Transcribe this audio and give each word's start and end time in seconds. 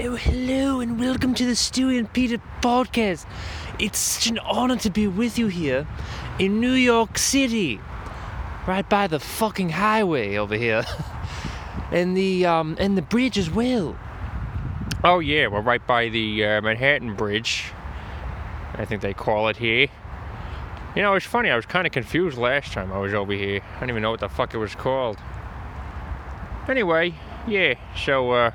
Oh, 0.00 0.14
hello 0.14 0.78
and 0.78 1.00
welcome 1.00 1.34
to 1.34 1.44
the 1.44 1.54
Stewie 1.54 1.98
and 1.98 2.12
Peter 2.12 2.40
podcast. 2.60 3.26
It's 3.80 3.98
such 3.98 4.28
an 4.28 4.38
honor 4.38 4.76
to 4.76 4.90
be 4.90 5.08
with 5.08 5.40
you 5.40 5.48
here 5.48 5.88
in 6.38 6.60
New 6.60 6.74
York 6.74 7.18
City, 7.18 7.80
right 8.68 8.88
by 8.88 9.08
the 9.08 9.18
fucking 9.18 9.70
highway 9.70 10.36
over 10.36 10.54
here, 10.54 10.84
and 11.90 12.16
the 12.16 12.46
um 12.46 12.76
and 12.78 12.96
the 12.96 13.02
bridge 13.02 13.36
as 13.38 13.50
well. 13.50 13.98
Oh 15.02 15.18
yeah, 15.18 15.48
we're 15.48 15.62
right 15.62 15.84
by 15.84 16.08
the 16.10 16.44
uh, 16.44 16.60
Manhattan 16.60 17.16
Bridge. 17.16 17.64
I 18.74 18.84
think 18.84 19.02
they 19.02 19.14
call 19.14 19.48
it 19.48 19.56
here. 19.56 19.88
You 20.94 21.02
know, 21.02 21.14
it's 21.14 21.26
funny. 21.26 21.50
I 21.50 21.56
was 21.56 21.66
kind 21.66 21.88
of 21.88 21.92
confused 21.92 22.38
last 22.38 22.72
time 22.72 22.92
I 22.92 22.98
was 22.98 23.14
over 23.14 23.32
here. 23.32 23.62
I 23.76 23.80
don't 23.80 23.90
even 23.90 24.02
know 24.02 24.12
what 24.12 24.20
the 24.20 24.28
fuck 24.28 24.54
it 24.54 24.58
was 24.58 24.76
called. 24.76 25.18
Anyway, 26.68 27.14
yeah. 27.48 27.74
So 27.96 28.30
uh, 28.30 28.50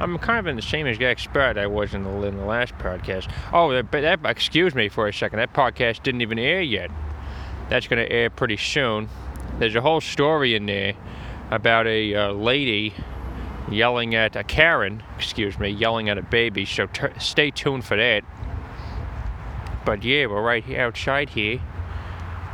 I'm 0.00 0.18
kind 0.18 0.38
of 0.38 0.46
in 0.46 0.56
the 0.56 0.62
same 0.62 0.86
exact 0.86 1.20
spot 1.20 1.58
I 1.58 1.66
was 1.66 1.92
in 1.92 2.04
the, 2.04 2.10
in 2.22 2.38
the 2.38 2.44
last 2.44 2.76
podcast. 2.78 3.30
Oh, 3.52 3.70
that, 3.72 3.90
but 3.90 4.00
that, 4.00 4.20
excuse 4.24 4.74
me 4.74 4.88
for 4.88 5.06
a 5.06 5.12
second. 5.12 5.38
That 5.38 5.52
podcast 5.52 6.02
didn't 6.02 6.22
even 6.22 6.38
air 6.38 6.62
yet. 6.62 6.90
That's 7.68 7.86
going 7.86 8.04
to 8.04 8.10
air 8.10 8.30
pretty 8.30 8.56
soon. 8.56 9.10
There's 9.58 9.74
a 9.74 9.82
whole 9.82 10.00
story 10.00 10.54
in 10.54 10.64
there 10.64 10.94
about 11.50 11.86
a 11.86 12.14
uh, 12.14 12.32
lady 12.32 12.94
yelling 13.70 14.14
at 14.14 14.36
a 14.36 14.42
Karen, 14.42 15.02
excuse 15.16 15.58
me, 15.58 15.68
yelling 15.68 16.08
at 16.08 16.16
a 16.16 16.22
baby. 16.22 16.64
So 16.64 16.86
t- 16.86 17.08
stay 17.18 17.50
tuned 17.50 17.84
for 17.84 17.96
that. 17.96 18.24
But 19.84 20.02
yeah, 20.02 20.26
we're 20.26 20.42
right 20.42 20.64
here 20.64 20.80
outside 20.80 21.30
here 21.30 21.60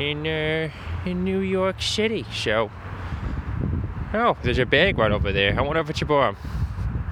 in 0.00 0.26
uh, 0.26 0.70
in 1.04 1.24
New 1.24 1.40
York 1.40 1.80
City. 1.80 2.24
So 2.32 2.70
oh, 4.14 4.36
there's 4.42 4.58
a 4.58 4.66
bag 4.66 4.98
right 4.98 5.12
over 5.12 5.32
there. 5.32 5.58
I 5.58 5.62
wonder 5.62 5.80
if 5.80 5.90
it's 5.90 6.02
a 6.02 6.06
bomb. 6.06 6.36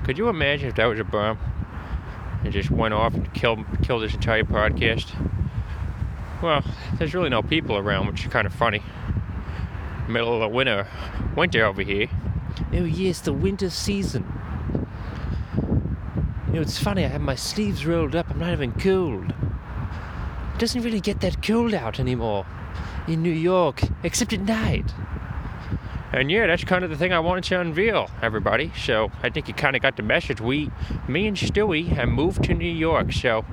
Could 0.05 0.19
you 0.19 0.29
imagine 0.29 0.69
if 0.69 0.75
that 0.75 0.85
was 0.85 1.01
a 1.01 1.05
bomb? 1.05 1.39
It 2.45 2.51
just 2.51 2.71
went 2.71 2.93
off 2.93 3.15
and 3.15 3.33
killed 3.33 3.65
killed 3.83 4.03
this 4.03 4.13
entire 4.13 4.45
podcast. 4.45 5.11
Well, 6.43 6.63
there's 6.99 7.15
really 7.15 7.31
no 7.31 7.41
people 7.41 7.79
around, 7.79 8.09
which 8.09 8.27
is 8.27 8.31
kind 8.31 8.47
of 8.47 8.53
funny. 8.53 8.83
Middle 10.07 10.35
of 10.35 10.41
the 10.41 10.49
winter, 10.49 10.87
winter 11.35 11.65
over 11.65 11.81
here. 11.81 12.09
Oh 12.75 12.85
yes, 12.85 13.21
the 13.21 13.33
winter 13.33 13.71
season. 13.71 14.31
You 16.49 16.57
know, 16.57 16.61
it's 16.61 16.79
funny. 16.79 17.03
I 17.07 17.09
have 17.09 17.23
my 17.23 17.35
sleeves 17.35 17.87
rolled 17.87 18.15
up. 18.15 18.29
I'm 18.29 18.39
not 18.39 18.53
even 18.53 18.73
cold. 18.73 19.31
It 19.31 20.59
doesn't 20.59 20.83
really 20.83 21.01
get 21.01 21.23
that 21.23 21.43
cold 21.43 21.73
out 21.73 21.99
anymore 21.99 22.45
in 23.09 23.23
New 23.23 23.33
York, 23.33 23.81
except 24.03 24.35
at 24.35 24.41
night. 24.41 24.93
And 26.15 26.31
yeah, 26.31 26.47
that's 26.47 26.63
kind 26.63 26.85
of 26.85 26.91
the 26.91 26.97
thing 26.97 27.13
I 27.13 27.19
wanted 27.19 27.43
to 27.45 27.61
unveil, 27.61 28.09
everybody. 28.23 28.71
So 28.81 29.11
I 29.25 29.31
think 29.31 29.49
you 29.49 29.55
kind 29.55 29.75
of 29.75 29.83
got 29.83 29.97
the 29.97 30.05
message. 30.05 30.41
We, 30.41 30.71
me 31.09 31.27
and 31.27 31.37
Stewie, 31.37 31.89
have 31.89 32.09
moved 32.09 32.45
to 32.45 32.55
New 32.55 32.71
York. 32.71 33.13
So 33.13 33.45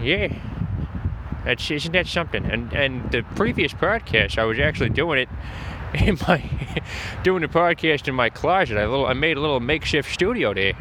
yeah, 0.00 0.32
that's 1.44 1.68
isn't 1.72 1.90
that 1.90 2.06
something? 2.06 2.44
And 2.44 2.72
and 2.72 3.10
the 3.10 3.22
previous 3.34 3.72
podcast, 3.72 4.38
I 4.38 4.44
was 4.44 4.60
actually 4.60 4.90
doing 4.90 5.18
it 5.18 5.28
in 6.06 6.18
my 6.28 6.40
doing 7.24 7.42
the 7.42 7.48
podcast 7.48 8.06
in 8.06 8.14
my 8.14 8.30
closet. 8.30 8.78
I 8.78 8.86
little 8.86 9.06
I 9.06 9.12
made 9.12 9.36
a 9.36 9.40
little 9.40 9.58
makeshift 9.58 10.14
studio 10.14 10.54
there. 10.54 10.74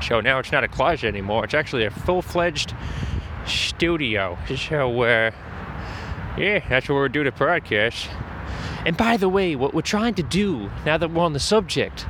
So 0.00 0.20
now 0.20 0.38
it's 0.38 0.52
not 0.52 0.62
a 0.62 0.68
closet 0.68 1.08
anymore. 1.08 1.44
It's 1.44 1.54
actually 1.54 1.86
a 1.86 1.90
full-fledged 1.90 2.72
studio. 3.48 4.38
So 4.56 5.02
uh, 5.02 5.32
yeah, 6.38 6.60
that's 6.68 6.88
where 6.88 6.98
we're 6.98 7.08
doing 7.08 7.26
the 7.26 7.32
podcast. 7.32 8.08
And 8.86 8.96
by 8.96 9.16
the 9.16 9.28
way, 9.28 9.56
what 9.56 9.74
we're 9.74 9.82
trying 9.82 10.14
to 10.14 10.22
do, 10.22 10.70
now 10.86 10.96
that 10.96 11.10
we're 11.10 11.22
on 11.22 11.32
the 11.32 11.40
subject, 11.40 12.06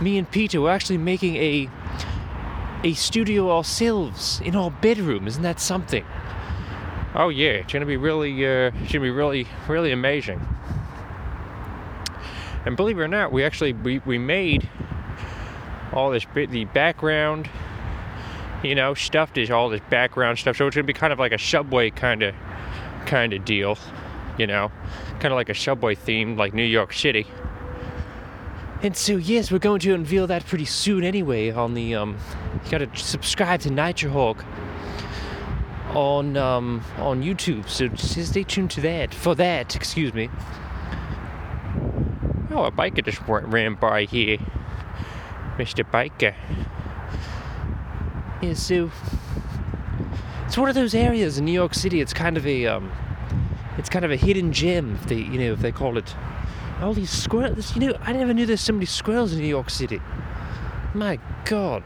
me 0.00 0.18
and 0.18 0.30
Peter, 0.30 0.60
we're 0.60 0.70
actually 0.70 0.98
making 0.98 1.36
a 1.36 1.68
a 2.84 2.94
studio 2.94 3.56
ourselves 3.56 4.40
in 4.44 4.56
our 4.56 4.70
bedroom. 4.70 5.28
Isn't 5.28 5.42
that 5.42 5.60
something? 5.60 6.04
Oh 7.14 7.28
yeah, 7.28 7.50
it's 7.50 7.72
gonna 7.72 7.86
be 7.86 7.96
really, 7.96 8.44
uh, 8.44 8.72
it's 8.82 8.92
gonna 8.92 9.04
be 9.04 9.10
really, 9.10 9.46
really 9.68 9.92
amazing. 9.92 10.40
And 12.64 12.76
believe 12.76 12.98
it 12.98 13.02
or 13.02 13.08
not, 13.08 13.32
we 13.32 13.44
actually 13.44 13.72
we, 13.72 13.98
we 14.00 14.18
made 14.18 14.68
all 15.92 16.10
this 16.10 16.24
bit 16.24 16.50
the 16.50 16.64
background, 16.66 17.48
you 18.62 18.74
know, 18.74 18.94
stuff. 18.94 19.36
is 19.36 19.50
all 19.50 19.68
this 19.68 19.82
background 19.90 20.38
stuff, 20.38 20.56
so 20.56 20.66
it's 20.66 20.74
gonna 20.74 20.86
be 20.86 20.92
kind 20.92 21.12
of 21.12 21.18
like 21.18 21.32
a 21.32 21.38
subway 21.38 21.90
kind 21.90 22.22
of 22.22 22.34
kind 23.06 23.32
of 23.32 23.44
deal, 23.44 23.78
you 24.38 24.46
know, 24.46 24.72
kind 25.22 25.32
of 25.32 25.36
like 25.36 25.48
a 25.48 25.54
subway 25.54 25.94
theme, 25.94 26.36
like 26.36 26.52
New 26.52 26.64
York 26.64 26.92
City. 26.92 27.28
And 28.82 28.96
so 28.96 29.16
yes, 29.16 29.52
we're 29.52 29.60
going 29.60 29.78
to 29.80 29.94
unveil 29.94 30.26
that 30.26 30.44
pretty 30.46 30.64
soon 30.64 31.04
anyway. 31.04 31.52
On 31.52 31.74
the 31.74 31.94
um, 31.94 32.18
you 32.64 32.70
gotta 32.72 32.90
subscribe 32.96 33.60
to 33.60 33.70
Nitrohawk 33.70 34.44
on 35.94 36.36
um 36.36 36.82
on 36.98 37.22
YouTube. 37.22 37.68
So 37.68 37.86
just 37.86 38.30
stay 38.30 38.42
tuned 38.42 38.72
to 38.72 38.80
that 38.80 39.14
for 39.14 39.36
that. 39.36 39.76
Excuse 39.76 40.12
me. 40.12 40.28
Oh, 42.50 42.64
a 42.64 42.72
biker 42.72 43.04
just 43.04 43.20
ran 43.28 43.76
by 43.76 44.04
here, 44.04 44.38
Mr. 45.56 45.88
Biker. 45.88 46.34
Yeah, 48.42 48.54
so 48.54 48.90
it's 50.46 50.58
one 50.58 50.68
of 50.68 50.74
those 50.74 50.94
areas 50.96 51.38
in 51.38 51.44
New 51.44 51.52
York 51.52 51.74
City. 51.74 52.00
It's 52.00 52.12
kind 52.12 52.36
of 52.36 52.44
a 52.44 52.66
um, 52.66 52.90
it's 53.78 53.88
kind 53.88 54.04
of 54.04 54.10
a 54.10 54.16
hidden 54.16 54.52
gem, 54.52 54.94
if 54.94 55.06
they 55.06 55.16
you 55.16 55.38
know 55.38 55.52
if 55.52 55.60
they 55.60 55.72
call 55.72 55.98
it. 55.98 56.14
All 56.80 56.94
these 56.94 57.10
squirrels. 57.10 57.76
You 57.76 57.88
know, 57.88 57.98
I 58.00 58.12
never 58.12 58.34
knew 58.34 58.44
there's 58.44 58.60
so 58.60 58.72
many 58.72 58.86
squirrels 58.86 59.32
in 59.32 59.38
New 59.38 59.46
York 59.46 59.70
City. 59.70 60.00
My 60.94 61.18
God. 61.44 61.84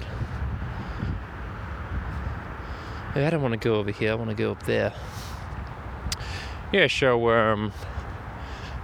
I 3.15 3.31
don't 3.31 3.41
want 3.41 3.53
to 3.53 3.59
go 3.59 3.77
over 3.77 3.91
here. 3.91 4.13
I 4.13 4.15
want 4.15 4.31
to 4.31 4.37
go 4.37 4.51
up 4.51 4.63
there. 4.65 4.93
Yeah, 6.73 6.87
so 6.89 7.31
um, 7.31 7.73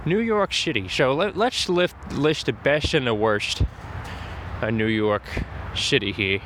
New 0.05 0.19
York 0.19 0.53
City. 0.53 0.87
So 0.87 1.13
let, 1.13 1.37
us 1.37 1.69
lift, 1.69 2.13
list 2.13 2.47
the 2.47 2.53
best 2.53 2.93
and 2.93 3.05
the 3.05 3.13
worst 3.13 3.61
of 4.61 4.73
New 4.73 4.87
York 4.87 5.23
City 5.75 6.11
here. 6.11 6.41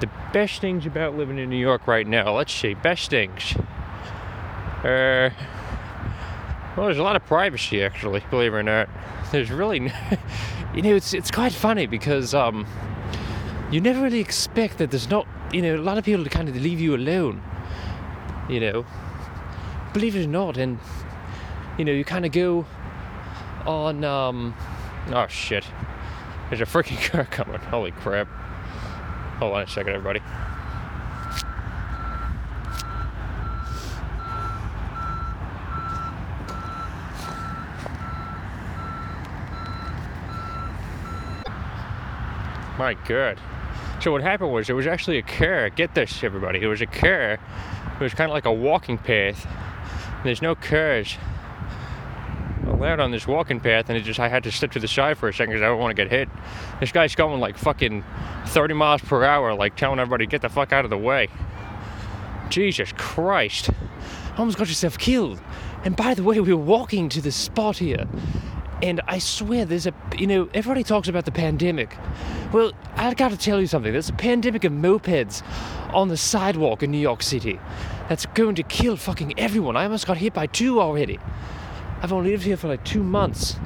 The 0.00 0.08
best 0.32 0.60
things 0.60 0.86
about 0.86 1.16
living 1.16 1.38
in 1.38 1.50
New 1.50 1.58
York 1.58 1.86
right 1.86 2.06
now. 2.06 2.34
Let's 2.34 2.54
see, 2.54 2.74
best 2.74 3.10
things. 3.10 3.54
Uh, 4.82 5.30
well, 6.76 6.86
there's 6.86 6.98
a 6.98 7.02
lot 7.02 7.16
of 7.16 7.24
privacy 7.24 7.82
actually, 7.82 8.22
believe 8.30 8.52
it 8.52 8.56
or 8.56 8.62
not. 8.62 8.88
There's 9.32 9.50
really, 9.50 9.78
you 10.74 10.82
know, 10.82 10.94
it's 10.94 11.12
it's 11.14 11.30
quite 11.30 11.52
funny 11.52 11.86
because 11.86 12.32
um, 12.34 12.66
you 13.70 13.80
never 13.80 14.02
really 14.02 14.20
expect 14.20 14.78
that 14.78 14.90
there's 14.90 15.10
not, 15.10 15.26
you 15.52 15.62
know, 15.62 15.74
a 15.74 15.78
lot 15.78 15.98
of 15.98 16.04
people 16.04 16.22
to 16.22 16.30
kind 16.30 16.48
of 16.48 16.54
leave 16.54 16.80
you 16.80 16.94
alone. 16.94 17.42
You 18.48 18.60
know, 18.60 18.86
believe 19.92 20.14
it 20.14 20.24
or 20.24 20.28
not, 20.28 20.56
and 20.58 20.78
you 21.76 21.84
know, 21.84 21.92
you 21.92 22.04
kind 22.04 22.24
of 22.24 22.30
go 22.30 22.66
on. 23.66 24.04
Um, 24.04 24.54
oh 25.08 25.26
shit! 25.26 25.64
There's 26.50 26.60
a 26.60 26.66
freaking 26.66 27.02
car 27.10 27.24
coming. 27.24 27.58
Holy 27.58 27.90
crap! 27.90 28.28
Hold 29.38 29.56
on 29.56 29.62
a 29.62 29.66
second, 29.66 29.94
everybody. 29.94 30.20
My 42.78 42.94
God. 42.94 43.38
So 44.00 44.12
what 44.12 44.22
happened 44.22 44.52
was 44.52 44.66
there 44.66 44.76
was 44.76 44.86
actually 44.86 45.18
a 45.18 45.22
car. 45.22 45.70
Get 45.70 45.94
this, 45.94 46.22
everybody. 46.22 46.60
It 46.60 46.66
was 46.66 46.80
a 46.80 46.86
car. 46.86 47.38
It 47.94 48.00
was 48.00 48.12
kind 48.12 48.30
of 48.30 48.34
like 48.34 48.44
a 48.44 48.52
walking 48.52 48.98
path. 48.98 49.46
There's 50.22 50.42
no 50.42 50.54
cars 50.54 51.16
allowed 52.66 53.00
on 53.00 53.10
this 53.10 53.26
walking 53.26 53.60
path, 53.60 53.88
and 53.88 53.96
it 53.96 54.02
just 54.02 54.20
I 54.20 54.28
had 54.28 54.42
to 54.44 54.52
step 54.52 54.72
to 54.72 54.80
the 54.80 54.88
side 54.88 55.16
for 55.16 55.28
a 55.28 55.32
second 55.32 55.52
because 55.52 55.62
I 55.62 55.66
don't 55.66 55.78
want 55.78 55.96
to 55.96 56.02
get 56.02 56.10
hit. 56.10 56.28
This 56.80 56.92
guy's 56.92 57.14
going 57.14 57.40
like 57.40 57.56
fucking 57.56 58.04
30 58.46 58.74
miles 58.74 59.00
per 59.00 59.24
hour, 59.24 59.54
like 59.54 59.76
telling 59.76 59.98
everybody 59.98 60.26
get 60.26 60.42
the 60.42 60.48
fuck 60.48 60.72
out 60.72 60.84
of 60.84 60.90
the 60.90 60.98
way. 60.98 61.28
Jesus 62.50 62.92
Christ! 62.92 63.70
Almost 64.36 64.58
got 64.58 64.68
yourself 64.68 64.98
killed. 64.98 65.40
And 65.84 65.96
by 65.96 66.14
the 66.14 66.22
way, 66.22 66.38
we 66.40 66.52
were 66.52 66.62
walking 66.62 67.08
to 67.10 67.20
this 67.20 67.36
spot 67.36 67.78
here, 67.78 68.06
and 68.82 69.00
I 69.06 69.18
swear 69.18 69.64
there's 69.64 69.86
a 69.86 69.94
you 70.18 70.26
know 70.26 70.48
everybody 70.54 70.84
talks 70.84 71.08
about 71.08 71.24
the 71.24 71.32
pandemic. 71.32 71.96
Well, 72.52 72.72
I 72.94 73.12
got 73.14 73.30
to 73.30 73.36
tell 73.36 73.60
you 73.60 73.66
something. 73.66 73.92
There's 73.92 74.08
a 74.08 74.14
pandemic 74.14 74.64
of 74.64 74.72
mopeds 74.72 75.42
on 75.94 76.08
the 76.08 76.16
sidewalk 76.16 76.82
in 76.82 76.90
New 76.90 76.98
York 76.98 77.22
City 77.22 77.58
that's 78.08 78.26
going 78.26 78.54
to 78.56 78.62
kill 78.62 78.96
fucking 78.96 79.38
everyone. 79.38 79.76
I 79.76 79.84
almost 79.84 80.06
got 80.06 80.18
hit 80.18 80.34
by 80.34 80.46
two 80.46 80.80
already. 80.80 81.18
I've 82.02 82.12
only 82.12 82.30
lived 82.30 82.44
here 82.44 82.56
for 82.56 82.68
like 82.68 82.84
two 82.84 83.02
months. 83.02 83.56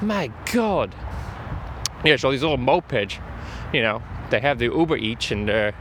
My 0.00 0.30
God. 0.52 0.94
Yeah, 2.04 2.16
so 2.16 2.30
these 2.30 2.42
little 2.42 2.58
mopeds, 2.58 3.20
you 3.72 3.82
know, 3.82 4.02
they 4.30 4.40
have 4.40 4.58
the 4.58 4.66
Uber 4.66 4.96
Eats 4.96 5.30
and, 5.30 5.48
uh, 5.48 5.72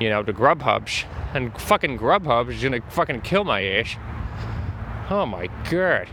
you 0.00 0.08
know, 0.08 0.22
the 0.22 0.32
Grubhubs. 0.32 1.04
And 1.34 1.58
fucking 1.60 1.98
Grubhub 1.98 2.50
is 2.50 2.62
gonna 2.62 2.80
fucking 2.90 3.22
kill 3.22 3.44
my 3.44 3.62
ass. 3.64 3.96
Oh 5.10 5.26
my 5.26 5.48
God. 5.70 6.08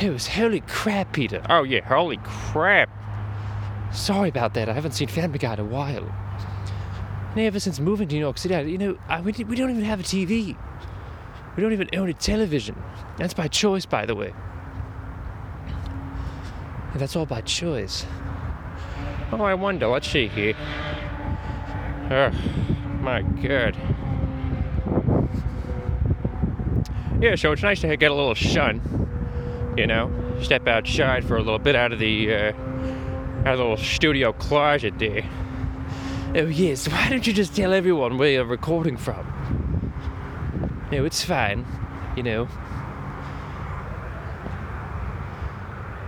It 0.00 0.10
was 0.10 0.26
holy 0.26 0.60
crap, 0.60 1.12
Peter. 1.12 1.42
Oh 1.50 1.62
yeah, 1.62 1.86
holy 1.86 2.18
crap. 2.24 2.88
Sorry 3.92 4.30
about 4.30 4.54
that. 4.54 4.66
I 4.68 4.72
haven't 4.72 4.92
seen 4.92 5.08
Family 5.08 5.38
Guy 5.38 5.52
in 5.52 5.60
a 5.60 5.64
while. 5.64 6.10
And 7.32 7.40
ever 7.40 7.60
since 7.60 7.78
moving 7.78 8.08
to 8.08 8.14
New 8.14 8.20
York 8.20 8.38
City, 8.38 8.54
I, 8.54 8.62
you 8.62 8.78
know, 8.78 8.98
I, 9.08 9.20
we, 9.20 9.32
we 9.32 9.56
don't 9.56 9.68
even 9.70 9.84
have 9.84 10.00
a 10.00 10.02
TV. 10.02 10.56
We 11.54 11.62
don't 11.62 11.74
even 11.74 11.90
own 11.94 12.08
a 12.08 12.14
television. 12.14 12.82
That's 13.18 13.34
by 13.34 13.48
choice, 13.48 13.84
by 13.84 14.06
the 14.06 14.14
way. 14.14 14.32
And 16.92 17.00
that's 17.00 17.14
all 17.14 17.26
by 17.26 17.42
choice. 17.42 18.06
Oh, 19.32 19.42
I 19.42 19.52
wonder. 19.52 19.86
Let's 19.86 20.10
see 20.10 20.28
here. 20.28 20.54
Oh, 22.10 22.30
my 23.00 23.20
God. 23.20 23.76
Yeah, 27.20 27.34
so 27.36 27.52
it's 27.52 27.62
nice 27.62 27.82
to 27.82 27.96
get 27.98 28.10
a 28.10 28.14
little 28.14 28.34
sun. 28.34 29.09
You 29.80 29.86
know, 29.86 30.10
step 30.42 30.68
outside 30.68 31.24
for 31.24 31.38
a 31.38 31.42
little 31.42 31.58
bit 31.58 31.74
out 31.74 31.90
of 31.90 31.98
the 31.98 32.34
uh, 32.34 32.52
the 33.44 33.50
little 33.56 33.78
studio 33.78 34.30
closet 34.30 34.98
there. 34.98 35.24
Oh, 36.34 36.48
yes. 36.48 36.86
Why 36.86 37.08
don't 37.08 37.26
you 37.26 37.32
just 37.32 37.56
tell 37.56 37.72
everyone 37.72 38.18
where 38.18 38.30
you're 38.30 38.44
recording 38.44 38.98
from? 38.98 39.24
No, 40.92 41.06
it's 41.06 41.24
fine. 41.24 41.64
You 42.14 42.22
know. 42.24 42.48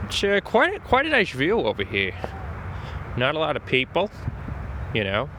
It's 0.05 0.23
uh, 0.23 0.41
quite 0.45 0.75
a, 0.75 0.81
quite 0.81 1.07
a 1.07 1.09
nice 1.09 1.31
view 1.31 1.61
over 1.61 1.83
here. 1.83 2.13
Not 3.17 3.37
a 3.37 3.39
lot 3.39 3.57
of 3.57 3.65
people, 3.65 4.11
you 4.93 5.03
know. 5.03 5.31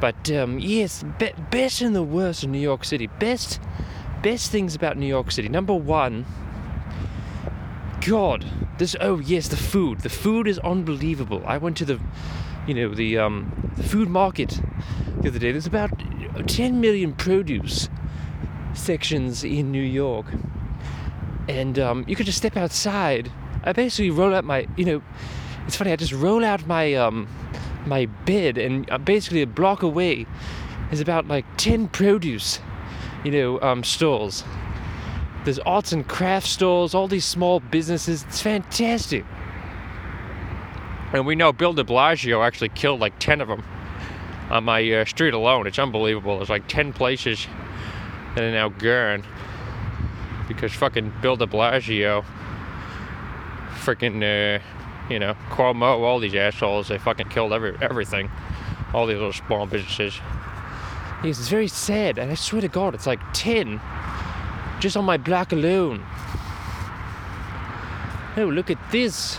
But 0.00 0.28
um, 0.32 0.58
yes, 0.58 1.04
be- 1.20 1.34
best 1.52 1.82
and 1.82 1.94
the 1.94 2.02
worst 2.02 2.42
in 2.42 2.50
New 2.50 2.58
York 2.58 2.84
City. 2.84 3.06
Best, 3.06 3.60
best 4.24 4.50
things 4.50 4.74
about 4.74 4.96
New 4.96 5.06
York 5.06 5.30
City. 5.30 5.48
Number 5.48 5.74
one. 5.74 6.26
God, 8.06 8.44
this. 8.78 8.94
Oh 9.00 9.18
yes, 9.18 9.48
the 9.48 9.56
food. 9.56 10.00
The 10.00 10.08
food 10.08 10.46
is 10.46 10.58
unbelievable. 10.60 11.42
I 11.46 11.58
went 11.58 11.76
to 11.78 11.84
the, 11.84 12.00
you 12.66 12.74
know, 12.74 12.94
the 12.94 13.18
um, 13.18 13.72
the 13.76 13.82
food 13.82 14.08
market 14.08 14.60
the 15.20 15.28
other 15.28 15.38
day. 15.38 15.52
There's 15.52 15.66
about 15.66 15.90
10 16.46 16.80
million 16.80 17.12
produce 17.12 17.88
sections 18.74 19.42
in 19.42 19.72
New 19.72 19.82
York, 19.82 20.26
and 21.48 21.78
um, 21.78 22.04
you 22.06 22.14
could 22.14 22.26
just 22.26 22.38
step 22.38 22.56
outside. 22.56 23.32
I 23.64 23.72
basically 23.72 24.10
roll 24.10 24.34
out 24.34 24.44
my, 24.44 24.68
you 24.76 24.84
know, 24.84 25.02
it's 25.66 25.76
funny. 25.76 25.92
I 25.92 25.96
just 25.96 26.12
roll 26.12 26.44
out 26.44 26.66
my 26.66 26.94
um, 26.94 27.28
my 27.86 28.06
bed, 28.06 28.58
and 28.58 28.88
uh, 28.90 28.98
basically 28.98 29.42
a 29.42 29.46
block 29.46 29.82
away 29.82 30.26
is 30.92 31.00
about 31.00 31.26
like 31.26 31.44
10 31.56 31.88
produce, 31.88 32.60
you 33.24 33.30
know, 33.30 33.60
um, 33.60 33.82
stalls. 33.84 34.44
There's 35.48 35.58
arts 35.60 35.92
and 35.92 36.06
crafts 36.06 36.50
stores, 36.50 36.94
all 36.94 37.08
these 37.08 37.24
small 37.24 37.58
businesses. 37.58 38.22
It's 38.24 38.42
fantastic. 38.42 39.24
And 41.14 41.24
we 41.24 41.36
know 41.36 41.54
Bill 41.54 41.72
de 41.72 41.82
Blasio 41.82 42.46
actually 42.46 42.68
killed 42.68 43.00
like 43.00 43.18
10 43.18 43.40
of 43.40 43.48
them 43.48 43.64
on 44.50 44.64
my 44.64 44.92
uh, 44.92 45.06
street 45.06 45.32
alone. 45.32 45.66
It's 45.66 45.78
unbelievable. 45.78 46.36
There's 46.36 46.50
like 46.50 46.68
10 46.68 46.92
places 46.92 47.46
that 48.34 48.44
are 48.44 48.52
now 48.52 48.68
gone 48.68 49.24
because 50.48 50.74
fucking 50.74 51.14
Bill 51.22 51.36
de 51.36 51.46
Blasio, 51.46 52.26
freaking, 53.76 54.20
uh, 54.22 54.62
you 55.08 55.18
know, 55.18 55.34
Cuomo, 55.48 56.00
all 56.00 56.18
these 56.18 56.34
assholes, 56.34 56.88
they 56.88 56.98
fucking 56.98 57.30
killed 57.30 57.54
every 57.54 57.74
everything. 57.80 58.30
All 58.92 59.06
these 59.06 59.16
little 59.16 59.32
small 59.32 59.64
businesses. 59.64 60.20
It's 61.24 61.48
very 61.48 61.68
sad, 61.68 62.18
and 62.18 62.30
I 62.30 62.34
swear 62.34 62.60
to 62.60 62.68
God, 62.68 62.94
it's 62.94 63.06
like 63.06 63.20
10 63.32 63.80
just 64.80 64.96
on 64.96 65.04
my 65.04 65.16
black 65.16 65.52
alone. 65.52 66.04
Oh, 68.36 68.46
look 68.46 68.70
at 68.70 68.78
this. 68.92 69.36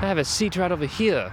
I 0.00 0.06
have 0.06 0.18
a 0.18 0.24
seat 0.24 0.56
right 0.56 0.70
over 0.70 0.86
here. 0.86 1.32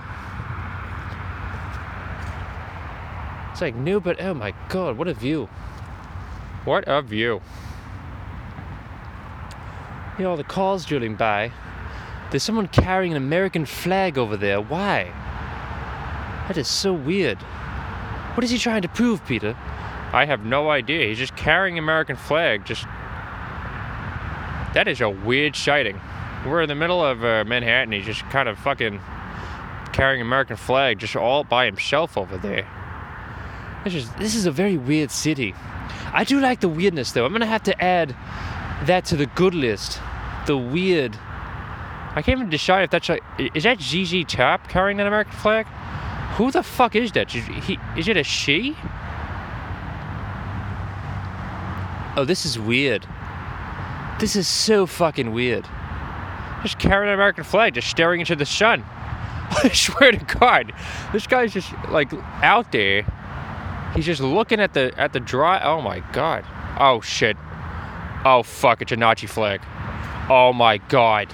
It's 3.52 3.62
like, 3.62 3.76
new, 3.76 4.00
but 4.00 4.22
oh 4.22 4.34
my 4.34 4.54
God, 4.70 4.98
what 4.98 5.08
a 5.08 5.14
view. 5.14 5.50
What 6.66 6.84
a 6.88 7.02
view. 7.02 7.42
You 10.18 10.24
know, 10.24 10.32
all 10.32 10.38
the 10.38 10.44
cars 10.44 10.86
drilling 10.86 11.16
by. 11.16 11.52
There's 12.32 12.44
someone 12.44 12.68
carrying 12.68 13.14
an 13.14 13.18
American 13.18 13.66
flag 13.66 14.18
over 14.18 14.38
there. 14.38 14.62
Why? 14.62 15.12
That 16.48 16.58
is 16.58 16.68
so 16.68 16.94
weird. 16.94 17.38
What 18.34 18.44
is 18.44 18.50
he 18.50 18.58
trying 18.58 18.82
to 18.82 18.88
prove, 18.88 19.26
Peter? 19.26 19.56
I 20.12 20.26
have 20.26 20.44
no 20.44 20.70
idea. 20.70 21.08
He's 21.08 21.20
just 21.20 21.36
carrying 21.36 21.78
American 21.78 22.16
flag. 22.16 22.66
Just 22.66 22.86
that 24.74 24.88
is 24.88 25.02
a 25.02 25.10
weird 25.10 25.56
sighting. 25.56 26.00
We're 26.46 26.62
in 26.62 26.70
the 26.70 26.76
middle 26.76 27.04
of 27.04 27.24
uh, 27.24 27.44
Manhattan. 27.46 27.92
He's 27.92 28.06
just 28.06 28.22
kind 28.30 28.50
of 28.50 28.58
fucking 28.58 29.00
carrying 29.94 30.22
American 30.22 30.56
flag 30.56 31.00
just 31.00 31.16
all 31.16 31.44
by 31.44 31.66
himself 31.66 32.18
over 32.18 32.38
there. 32.38 32.68
This 33.84 33.94
is 33.94 34.12
this 34.14 34.36
is 34.36 34.46
a 34.46 34.52
very 34.52 34.78
weird 34.78 35.12
city. 35.12 35.54
I 36.14 36.24
do 36.24 36.40
like 36.40 36.60
the 36.60 36.70
weirdness 36.70 37.12
though. 37.12 37.26
I'm 37.26 37.32
gonna 37.32 37.46
have 37.46 37.64
to 37.64 37.84
add 37.84 38.16
that 38.86 39.06
to 39.06 39.16
the 39.16 39.28
good 39.28 39.54
list. 39.54 40.00
The 40.48 40.58
weird. 40.58 41.18
I 42.16 42.22
can't 42.24 42.40
even 42.40 42.50
decide 42.50 42.84
if 42.84 42.90
that's 42.90 43.10
like 43.10 43.24
is 43.38 43.64
that 43.64 43.80
ZZ 43.82 44.26
Top 44.26 44.68
carrying 44.70 44.98
that 44.98 45.08
American 45.08 45.34
flag? 45.34 45.68
Who 46.38 46.52
the 46.52 46.64
fuck 46.64 46.96
is 46.96 47.12
that? 47.14 47.36
Is, 47.36 47.46
he, 47.46 47.78
is 47.98 48.08
it 48.08 48.18
a 48.18 48.24
she? 48.24 48.76
Oh, 52.20 52.26
this 52.26 52.46
is 52.46 52.60
weird. 52.60 53.08
This 54.20 54.36
is 54.36 54.46
so 54.46 54.86
fucking 54.86 55.32
weird. 55.32 55.66
Just 56.64 56.78
carrying 56.78 57.08
an 57.08 57.14
American 57.14 57.46
flag, 57.46 57.76
just 57.76 57.88
staring 57.88 58.20
into 58.20 58.36
the 58.36 58.46
sun. 58.46 58.84
I 59.64 59.70
swear 59.70 60.12
to 60.12 60.38
God, 60.38 60.74
this 61.14 61.28
guy's 61.28 61.54
just 61.54 61.72
like 61.88 62.12
out 62.44 62.74
there. 62.74 63.06
He's 63.96 64.06
just 64.06 64.20
looking 64.20 64.60
at 64.60 64.74
the 64.74 64.94
at 64.98 65.14
the 65.14 65.22
dry. 65.22 65.62
Oh 65.64 65.80
my 65.80 66.02
God. 66.12 66.44
Oh 66.78 67.00
shit. 67.00 67.38
Oh 68.26 68.44
fuck! 68.44 68.82
It's 68.82 68.92
a 68.92 68.98
Nazi 68.98 69.26
flag. 69.26 69.62
Oh 70.30 70.52
my 70.52 70.76
God. 70.90 71.34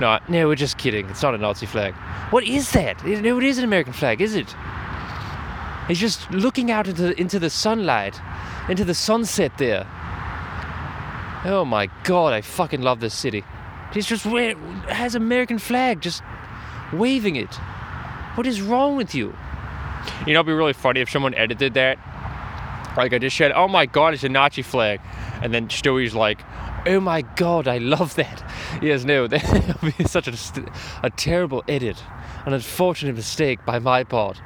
No, 0.00 0.18
no, 0.28 0.48
we're 0.48 0.56
just 0.56 0.78
kidding. 0.78 1.08
It's 1.08 1.22
not 1.22 1.32
a 1.32 1.38
Nazi 1.38 1.66
flag. 1.66 1.94
What 2.30 2.42
is 2.42 2.72
that? 2.72 3.04
No, 3.04 3.38
it 3.38 3.44
is 3.44 3.58
an 3.58 3.62
American 3.62 3.92
flag, 3.92 4.20
is 4.20 4.34
it? 4.34 4.52
He's 5.88 5.98
just 5.98 6.30
looking 6.30 6.70
out 6.70 6.86
into 6.88 7.18
into 7.20 7.38
the 7.38 7.50
sunlight, 7.50 8.20
into 8.68 8.84
the 8.84 8.94
sunset 8.94 9.58
there. 9.58 9.86
Oh 11.44 11.64
my 11.66 11.88
god, 12.04 12.32
I 12.32 12.40
fucking 12.40 12.82
love 12.82 13.00
this 13.00 13.14
city. 13.14 13.44
He's 13.92 14.06
just 14.06 14.24
has 14.24 15.14
American 15.14 15.58
flag, 15.58 16.00
just 16.00 16.22
waving 16.92 17.36
it. 17.36 17.54
What 18.36 18.46
is 18.46 18.62
wrong 18.62 18.96
with 18.96 19.14
you? 19.14 19.34
You 20.26 20.32
know, 20.32 20.40
it'd 20.40 20.46
be 20.46 20.52
really 20.52 20.72
funny 20.72 21.00
if 21.00 21.10
someone 21.10 21.34
edited 21.34 21.74
that. 21.74 21.98
Like 22.96 23.12
I 23.12 23.18
just 23.18 23.36
said, 23.36 23.52
"Oh 23.52 23.68
my 23.68 23.86
God, 23.86 24.14
it's 24.14 24.24
a 24.24 24.28
Nazi 24.28 24.62
flag," 24.62 25.00
and 25.42 25.52
then 25.52 25.68
Stewie's 25.68 26.14
like, 26.14 26.42
Oh 26.84 26.98
my 26.98 27.22
god, 27.22 27.68
I 27.68 27.78
love 27.78 28.14
that. 28.16 28.44
Yes, 28.82 29.04
no, 29.04 29.26
that 29.28 29.82
would 29.82 29.96
be 29.98 30.04
such 30.04 30.26
a, 30.26 30.64
a 31.02 31.10
terrible 31.10 31.62
edit, 31.68 32.02
an 32.46 32.54
unfortunate 32.54 33.14
mistake 33.14 33.64
by 33.66 33.78
my 33.78 34.02
part. 34.02 34.40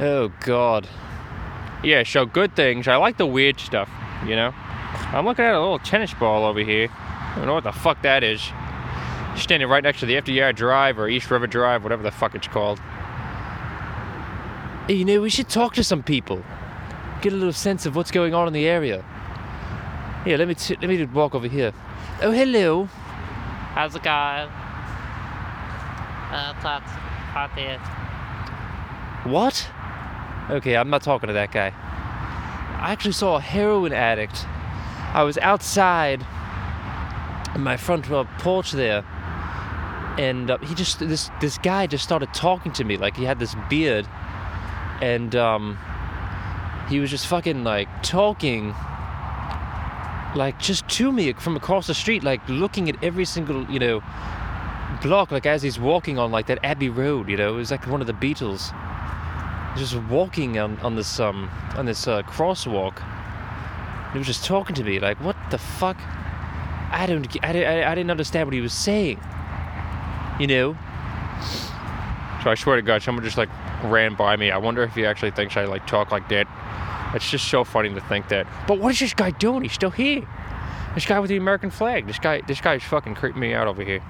Oh 0.00 0.32
god. 0.40 0.88
"Yeah, 1.82 2.02
so 2.04 2.24
good 2.26 2.54
things." 2.54 2.86
I 2.88 2.96
like 2.96 3.16
the 3.16 3.26
weird 3.26 3.58
stuff. 3.60 3.90
You 4.26 4.36
know, 4.36 4.52
I'm 5.12 5.24
looking 5.24 5.44
at 5.44 5.54
a 5.54 5.60
little 5.60 5.78
tennis 5.78 6.14
ball 6.14 6.44
over 6.44 6.60
here. 6.60 6.88
I 6.90 7.34
don't 7.36 7.46
know 7.46 7.54
what 7.54 7.64
the 7.64 7.72
fuck 7.72 8.02
that 8.02 8.22
is. 8.24 8.42
Standing 9.36 9.68
right 9.68 9.82
next 9.82 10.00
to 10.00 10.06
the 10.06 10.14
FDR 10.14 10.54
Drive 10.54 10.98
or 10.98 11.08
East 11.08 11.30
River 11.30 11.46
Drive, 11.46 11.82
whatever 11.82 12.02
the 12.02 12.10
fuck 12.10 12.34
it's 12.34 12.48
called. 12.48 12.80
You 14.88 15.04
know, 15.04 15.20
we 15.20 15.30
should 15.30 15.48
talk 15.48 15.74
to 15.74 15.84
some 15.84 16.02
people, 16.02 16.42
get 17.20 17.32
a 17.32 17.36
little 17.36 17.52
sense 17.52 17.86
of 17.86 17.94
what's 17.94 18.10
going 18.10 18.34
on 18.34 18.46
in 18.46 18.52
the 18.52 18.66
area. 18.66 19.04
Here, 20.24 20.36
let 20.36 20.48
me 20.48 20.54
t- 20.54 20.76
let 20.80 20.88
me 20.88 21.04
walk 21.04 21.34
over 21.34 21.46
here. 21.46 21.72
Oh, 22.22 22.32
hello. 22.32 22.84
How's 23.74 23.94
it 23.94 24.02
going? 24.02 24.48
Uh, 26.30 26.52
talk 26.60 27.54
to 27.54 27.60
you. 27.62 27.78
What? 29.30 29.68
Okay, 30.50 30.76
I'm 30.76 30.88
not 30.88 31.02
talking 31.02 31.26
to 31.26 31.34
that 31.34 31.52
guy. 31.52 31.74
I 32.80 32.90
actually 32.92 33.12
saw 33.12 33.36
a 33.36 33.40
heroin 33.40 33.92
addict. 33.92 34.46
I 35.12 35.22
was 35.22 35.36
outside 35.38 36.24
in 37.54 37.60
my 37.62 37.76
front 37.76 38.06
porch 38.38 38.72
there, 38.72 39.04
and 40.18 40.50
uh, 40.50 40.56
he 40.58 40.74
just 40.74 41.00
this 41.00 41.30
this 41.42 41.58
guy 41.58 41.86
just 41.86 42.02
started 42.02 42.32
talking 42.32 42.72
to 42.72 42.84
me 42.84 42.96
like 42.96 43.14
he 43.14 43.24
had 43.24 43.38
this 43.38 43.54
beard, 43.68 44.08
and 45.02 45.36
um, 45.36 45.78
he 46.88 46.98
was 46.98 47.10
just 47.10 47.26
fucking 47.26 47.62
like 47.62 47.88
talking 48.02 48.74
like 50.34 50.58
just 50.58 50.88
to 50.88 51.12
me 51.12 51.34
from 51.34 51.56
across 51.56 51.88
the 51.88 51.94
street, 51.94 52.22
like 52.24 52.40
looking 52.48 52.88
at 52.88 53.02
every 53.04 53.26
single 53.26 53.70
you 53.70 53.78
know 53.78 54.02
block, 55.02 55.30
like 55.30 55.44
as 55.44 55.60
he's 55.60 55.78
walking 55.78 56.18
on 56.18 56.30
like 56.30 56.46
that 56.46 56.58
Abbey 56.64 56.88
Road. 56.88 57.28
You 57.28 57.36
know, 57.36 57.52
it 57.52 57.56
was 57.56 57.70
like 57.70 57.86
one 57.86 58.00
of 58.00 58.06
the 58.06 58.14
Beatles 58.14 58.72
just 59.78 59.96
walking 60.10 60.58
on, 60.58 60.78
on 60.80 60.96
this 60.96 61.20
um 61.20 61.50
on 61.76 61.86
this 61.86 62.06
uh, 62.06 62.22
crosswalk. 62.22 63.02
He 64.12 64.18
was 64.18 64.26
just 64.26 64.44
talking 64.44 64.74
to 64.76 64.84
me 64.84 64.98
like, 65.00 65.20
what 65.20 65.36
the 65.50 65.58
fuck? 65.58 65.98
I 66.90 67.04
don't, 67.06 67.26
I, 67.44 67.62
I, 67.62 67.92
I 67.92 67.94
didn't 67.94 68.10
understand 68.10 68.46
what 68.46 68.54
he 68.54 68.62
was 68.62 68.72
saying. 68.72 69.20
you 70.40 70.46
know? 70.46 70.76
So 72.42 72.50
I 72.50 72.54
swear 72.54 72.76
to 72.76 72.82
God, 72.82 73.02
someone 73.02 73.24
just 73.24 73.36
like 73.36 73.50
ran 73.84 74.14
by 74.14 74.36
me. 74.36 74.50
I 74.50 74.56
wonder 74.58 74.82
if 74.82 74.94
he 74.94 75.04
actually 75.04 75.32
thinks 75.32 75.56
I 75.56 75.64
like 75.64 75.86
talk 75.86 76.10
like 76.10 76.28
that. 76.30 76.46
It's 77.14 77.30
just 77.30 77.48
so 77.48 77.64
funny 77.64 77.92
to 77.92 78.00
think 78.02 78.28
that. 78.28 78.46
But 78.66 78.78
what 78.78 78.92
is 78.92 79.00
this 79.00 79.14
guy 79.14 79.30
doing? 79.32 79.62
He's 79.62 79.72
still 79.72 79.90
here. 79.90 80.26
This 80.94 81.04
guy 81.06 81.18
with 81.20 81.30
the 81.30 81.36
American 81.36 81.70
flag. 81.70 82.06
This 82.06 82.18
guy. 82.18 82.40
This 82.42 82.60
guy's 82.60 82.82
fucking 82.82 83.14
creeping 83.14 83.40
me 83.40 83.54
out 83.54 83.66
over 83.66 83.82
here. 83.82 84.02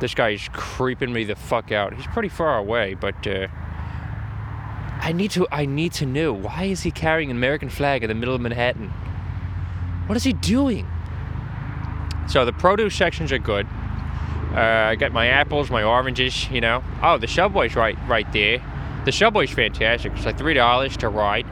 This 0.00 0.14
guy 0.14 0.30
is 0.30 0.48
creeping 0.52 1.12
me 1.12 1.24
the 1.24 1.36
fuck 1.36 1.70
out. 1.72 1.94
He's 1.94 2.06
pretty 2.06 2.28
far 2.28 2.58
away, 2.58 2.94
but 2.94 3.26
uh, 3.26 3.48
I 5.04 5.12
need 5.12 5.30
to 5.32 5.46
I 5.52 5.66
need 5.66 5.92
to 5.94 6.06
know 6.06 6.32
why 6.32 6.64
is 6.64 6.82
he 6.82 6.90
carrying 6.90 7.30
an 7.30 7.36
American 7.36 7.68
flag 7.68 8.02
in 8.02 8.08
the 8.08 8.14
middle 8.14 8.34
of 8.34 8.40
Manhattan? 8.40 8.88
What 10.06 10.16
is 10.16 10.24
he 10.24 10.32
doing? 10.32 10.88
so 12.26 12.46
the 12.46 12.52
produce 12.52 12.94
sections 12.94 13.32
are 13.32 13.38
good. 13.38 13.66
Uh, 14.54 14.60
I 14.60 14.94
got 14.94 15.12
my 15.12 15.26
apples, 15.26 15.70
my 15.70 15.82
oranges. 15.82 16.48
You 16.50 16.60
know. 16.60 16.82
Oh, 17.02 17.18
the 17.18 17.26
subway's 17.26 17.76
right, 17.76 17.98
right 18.08 18.30
there. 18.32 18.64
The 19.04 19.12
subway's 19.12 19.50
fantastic. 19.50 20.12
It's 20.14 20.24
like 20.24 20.38
three 20.38 20.54
dollars 20.54 20.96
to 20.98 21.08
ride. 21.08 21.46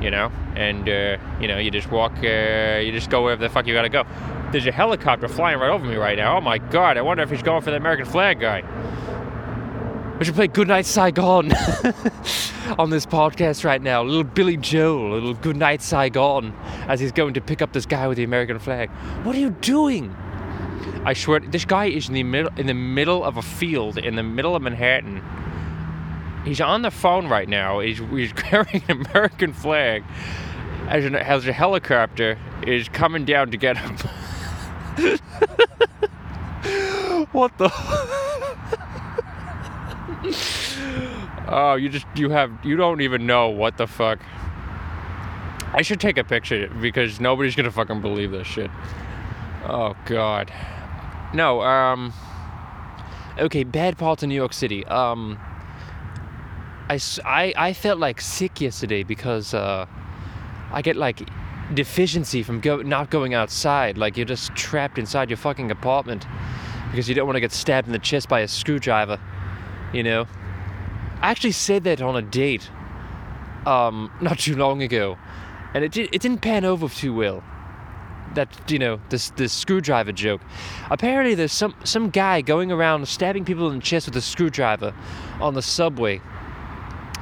You 0.00 0.10
know, 0.10 0.32
and 0.56 0.88
uh, 0.88 1.18
you 1.40 1.46
know 1.46 1.58
you 1.58 1.70
just 1.70 1.90
walk. 1.90 2.12
Uh, 2.24 2.80
you 2.82 2.90
just 2.90 3.10
go 3.10 3.22
wherever 3.22 3.40
the 3.40 3.50
fuck 3.50 3.66
you 3.66 3.74
gotta 3.74 3.88
go. 3.88 4.04
There's 4.50 4.66
a 4.66 4.72
helicopter 4.72 5.28
flying 5.28 5.60
right 5.60 5.70
over 5.70 5.84
me 5.84 5.96
right 5.96 6.16
now. 6.16 6.38
Oh 6.38 6.40
my 6.40 6.58
god! 6.58 6.96
I 6.96 7.02
wonder 7.02 7.22
if 7.22 7.30
he's 7.30 7.42
going 7.42 7.62
for 7.62 7.70
the 7.70 7.76
American 7.76 8.06
flag 8.06 8.40
guy. 8.40 8.62
We 10.20 10.26
should 10.26 10.34
play 10.34 10.48
Goodnight 10.48 10.84
Saigon 10.84 11.50
on 12.78 12.90
this 12.90 13.06
podcast 13.06 13.64
right 13.64 13.80
now. 13.80 14.02
Little 14.02 14.22
Billy 14.22 14.58
Joel, 14.58 15.12
little 15.12 15.32
Goodnight 15.32 15.80
Saigon, 15.80 16.54
as 16.88 17.00
he's 17.00 17.10
going 17.10 17.32
to 17.32 17.40
pick 17.40 17.62
up 17.62 17.72
this 17.72 17.86
guy 17.86 18.06
with 18.06 18.18
the 18.18 18.24
American 18.24 18.58
flag. 18.58 18.90
What 19.24 19.34
are 19.34 19.38
you 19.38 19.48
doing? 19.48 20.14
I 21.06 21.14
swear, 21.14 21.40
this 21.40 21.64
guy 21.64 21.86
is 21.86 22.08
in 22.08 22.14
the 22.14 22.22
middle 22.22 22.52
in 22.58 22.66
the 22.66 22.74
middle 22.74 23.24
of 23.24 23.38
a 23.38 23.42
field 23.42 23.96
in 23.96 24.16
the 24.16 24.22
middle 24.22 24.54
of 24.54 24.60
Manhattan. 24.60 25.22
He's 26.44 26.60
on 26.60 26.82
the 26.82 26.90
phone 26.90 27.28
right 27.28 27.48
now. 27.48 27.80
He's, 27.80 27.96
he's 28.10 28.32
carrying 28.34 28.82
an 28.88 29.06
American 29.06 29.54
flag 29.54 30.04
as, 30.88 31.06
an, 31.06 31.16
as 31.16 31.48
a 31.48 31.52
helicopter 31.54 32.36
is 32.66 32.90
coming 32.90 33.24
down 33.24 33.52
to 33.52 33.56
get 33.56 33.78
him. 33.78 33.96
what 37.32 37.56
the? 37.56 37.70
oh, 41.48 41.74
you 41.74 41.88
just 41.88 42.06
you 42.14 42.30
have 42.30 42.52
you 42.64 42.76
don't 42.76 43.00
even 43.00 43.26
know 43.26 43.48
what 43.48 43.76
the 43.76 43.86
fuck. 43.86 44.20
I 45.72 45.82
should 45.82 46.00
take 46.00 46.18
a 46.18 46.24
picture 46.24 46.68
because 46.80 47.20
nobody's 47.20 47.54
gonna 47.54 47.70
fucking 47.70 48.00
believe 48.00 48.30
this 48.30 48.46
shit. 48.46 48.70
Oh 49.64 49.94
god. 50.06 50.52
No, 51.32 51.60
um 51.62 52.12
Okay, 53.40 53.64
bad 53.64 53.96
parts 53.96 54.22
of 54.22 54.28
New 54.28 54.34
York 54.34 54.52
City. 54.52 54.84
Um, 54.86 55.38
I, 56.90 57.00
I, 57.24 57.54
I 57.56 57.72
felt 57.72 57.98
like 57.98 58.20
sick 58.20 58.60
yesterday 58.60 59.02
because 59.02 59.54
uh, 59.54 59.86
I 60.72 60.82
get 60.82 60.96
like 60.96 61.26
deficiency 61.72 62.42
from 62.42 62.60
go- 62.60 62.82
not 62.82 63.08
going 63.08 63.32
outside. 63.32 63.96
Like 63.96 64.18
you're 64.18 64.26
just 64.26 64.54
trapped 64.54 64.98
inside 64.98 65.30
your 65.30 65.38
fucking 65.38 65.70
apartment 65.70 66.26
because 66.90 67.08
you 67.08 67.14
don't 67.14 67.26
want 67.26 67.36
to 67.36 67.40
get 67.40 67.52
stabbed 67.52 67.86
in 67.86 67.92
the 67.92 67.98
chest 67.98 68.28
by 68.28 68.40
a 68.40 68.48
screwdriver. 68.48 69.18
You 69.92 70.02
know. 70.02 70.26
I 71.20 71.30
actually 71.30 71.52
said 71.52 71.84
that 71.84 72.00
on 72.00 72.16
a 72.16 72.22
date 72.22 72.70
um, 73.66 74.10
not 74.20 74.38
too 74.38 74.56
long 74.56 74.82
ago, 74.82 75.18
and 75.74 75.84
it, 75.84 75.96
it 75.96 76.20
didn't 76.20 76.38
pan 76.38 76.64
over 76.64 76.88
too 76.88 77.14
well 77.14 77.42
that 78.34 78.70
you 78.70 78.78
know 78.78 79.00
this 79.10 79.30
this 79.30 79.52
screwdriver 79.52 80.12
joke. 80.12 80.40
Apparently, 80.90 81.34
there's 81.34 81.52
some 81.52 81.74
some 81.84 82.10
guy 82.10 82.40
going 82.40 82.72
around 82.72 83.06
stabbing 83.08 83.44
people 83.44 83.68
in 83.70 83.76
the 83.76 83.82
chest 83.82 84.06
with 84.06 84.16
a 84.16 84.20
screwdriver 84.20 84.94
on 85.40 85.54
the 85.54 85.62
subway. 85.62 86.20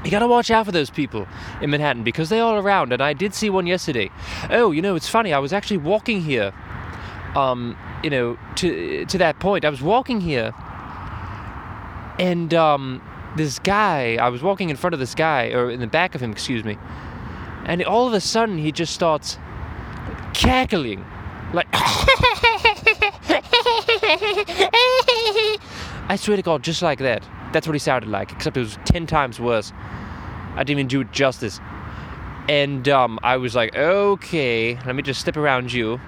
You 0.05 0.13
gotta 0.13 0.29
watch 0.29 0.51
out 0.51 0.67
for 0.67 0.73
those 0.73 0.91
people 0.91 1.27
in 1.61 1.71
Manhattan 1.71 2.05
because 2.05 2.29
they're 2.29 2.43
all 2.43 2.57
around, 2.59 2.93
and 2.93 3.03
I 3.03 3.13
did 3.15 3.35
see 3.35 3.51
one 3.51 3.67
yesterday. 3.67 4.11
Oh, 4.51 4.71
you 4.71 4.81
know, 4.81 4.95
it's 4.95 5.09
funny. 5.09 5.33
I 5.33 5.39
was 5.39 5.53
actually 5.53 5.79
walking 5.79 6.21
here. 6.21 6.53
Um, 7.35 7.77
you 8.03 8.11
know, 8.11 8.39
to 8.57 9.05
to 9.07 9.19
that 9.19 9.39
point, 9.41 9.65
I 9.65 9.71
was 9.71 9.83
walking 9.83 10.21
here, 10.21 10.55
and 12.19 12.53
um, 12.55 13.03
this 13.37 13.59
guy. 13.59 14.17
I 14.17 14.29
was 14.29 14.43
walking 14.43 14.71
in 14.71 14.77
front 14.77 14.95
of 14.95 15.01
this 15.01 15.15
guy, 15.15 15.51
or 15.51 15.71
in 15.71 15.81
the 15.81 15.87
back 15.87 16.15
of 16.15 16.21
him, 16.21 16.33
excuse 16.33 16.65
me, 16.65 16.77
and 17.65 17.83
all 17.85 18.07
of 18.07 18.15
a 18.15 18.21
sudden 18.21 18.59
he 18.59 18.73
just 18.73 18.95
starts 18.95 19.39
cackling 20.35 21.05
like 21.53 21.67
I 26.11 26.17
swear 26.17 26.37
to 26.37 26.43
God, 26.43 26.63
just 26.63 26.83
like 26.83 26.99
that. 27.01 27.27
That's 27.53 27.67
what 27.67 27.75
he 27.75 27.79
sounded 27.79 28.09
like, 28.11 28.33
except 28.33 28.57
it 28.57 28.61
was 28.61 28.79
ten 28.85 29.07
times 29.07 29.41
worse. 29.41 29.73
I 30.55 30.65
didn't 30.65 30.81
even 30.81 30.89
do 30.89 31.01
it 31.03 31.13
justice. 31.13 31.61
And 32.49 32.89
um, 32.89 33.19
I 33.23 33.37
was 33.37 33.55
like, 33.55 33.77
okay, 33.77 34.79
let 34.87 34.97
me 34.97 35.03
just 35.03 35.21
step 35.21 35.37
around 35.37 35.73
you. 35.73 36.01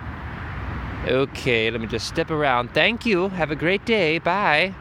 Okay, 1.06 1.70
let 1.70 1.80
me 1.80 1.86
just 1.86 2.08
step 2.08 2.30
around. 2.30 2.72
Thank 2.72 3.04
you. 3.04 3.28
Have 3.28 3.50
a 3.50 3.56
great 3.56 3.84
day. 3.84 4.18
Bye. 4.18 4.74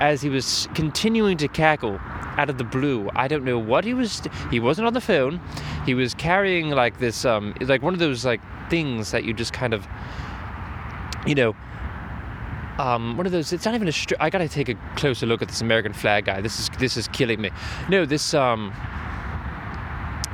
As 0.00 0.22
he 0.22 0.30
was 0.30 0.66
continuing 0.74 1.36
to 1.36 1.48
cackle 1.48 1.98
out 2.38 2.48
of 2.48 2.56
the 2.56 2.64
blue, 2.64 3.10
I 3.14 3.28
don't 3.28 3.44
know 3.44 3.58
what 3.58 3.84
he 3.84 3.92
was. 3.92 4.22
He 4.50 4.58
wasn't 4.58 4.86
on 4.86 4.94
the 4.94 5.00
phone. 5.00 5.40
He 5.84 5.92
was 5.92 6.14
carrying 6.14 6.70
like 6.70 6.98
this, 6.98 7.24
um, 7.26 7.54
like 7.60 7.82
one 7.82 7.92
of 7.92 8.00
those 8.00 8.24
like 8.24 8.40
things 8.70 9.10
that 9.10 9.24
you 9.24 9.34
just 9.34 9.52
kind 9.52 9.74
of, 9.74 9.86
you 11.26 11.34
know, 11.34 11.54
um, 12.80 13.18
one 13.18 13.26
of 13.26 13.32
those. 13.32 13.52
It's 13.52 13.66
not 13.66 13.74
even 13.74 13.88
a. 13.88 13.92
Str- 13.92 14.14
I 14.20 14.30
gotta 14.30 14.48
take 14.48 14.70
a 14.70 14.74
closer 14.96 15.26
look 15.26 15.42
at 15.42 15.48
this 15.48 15.60
American 15.60 15.92
flag 15.92 16.24
guy. 16.24 16.40
This 16.40 16.58
is 16.58 16.70
this 16.78 16.96
is 16.96 17.06
killing 17.08 17.40
me. 17.40 17.50
No, 17.90 18.06
this 18.06 18.32
um, 18.32 18.72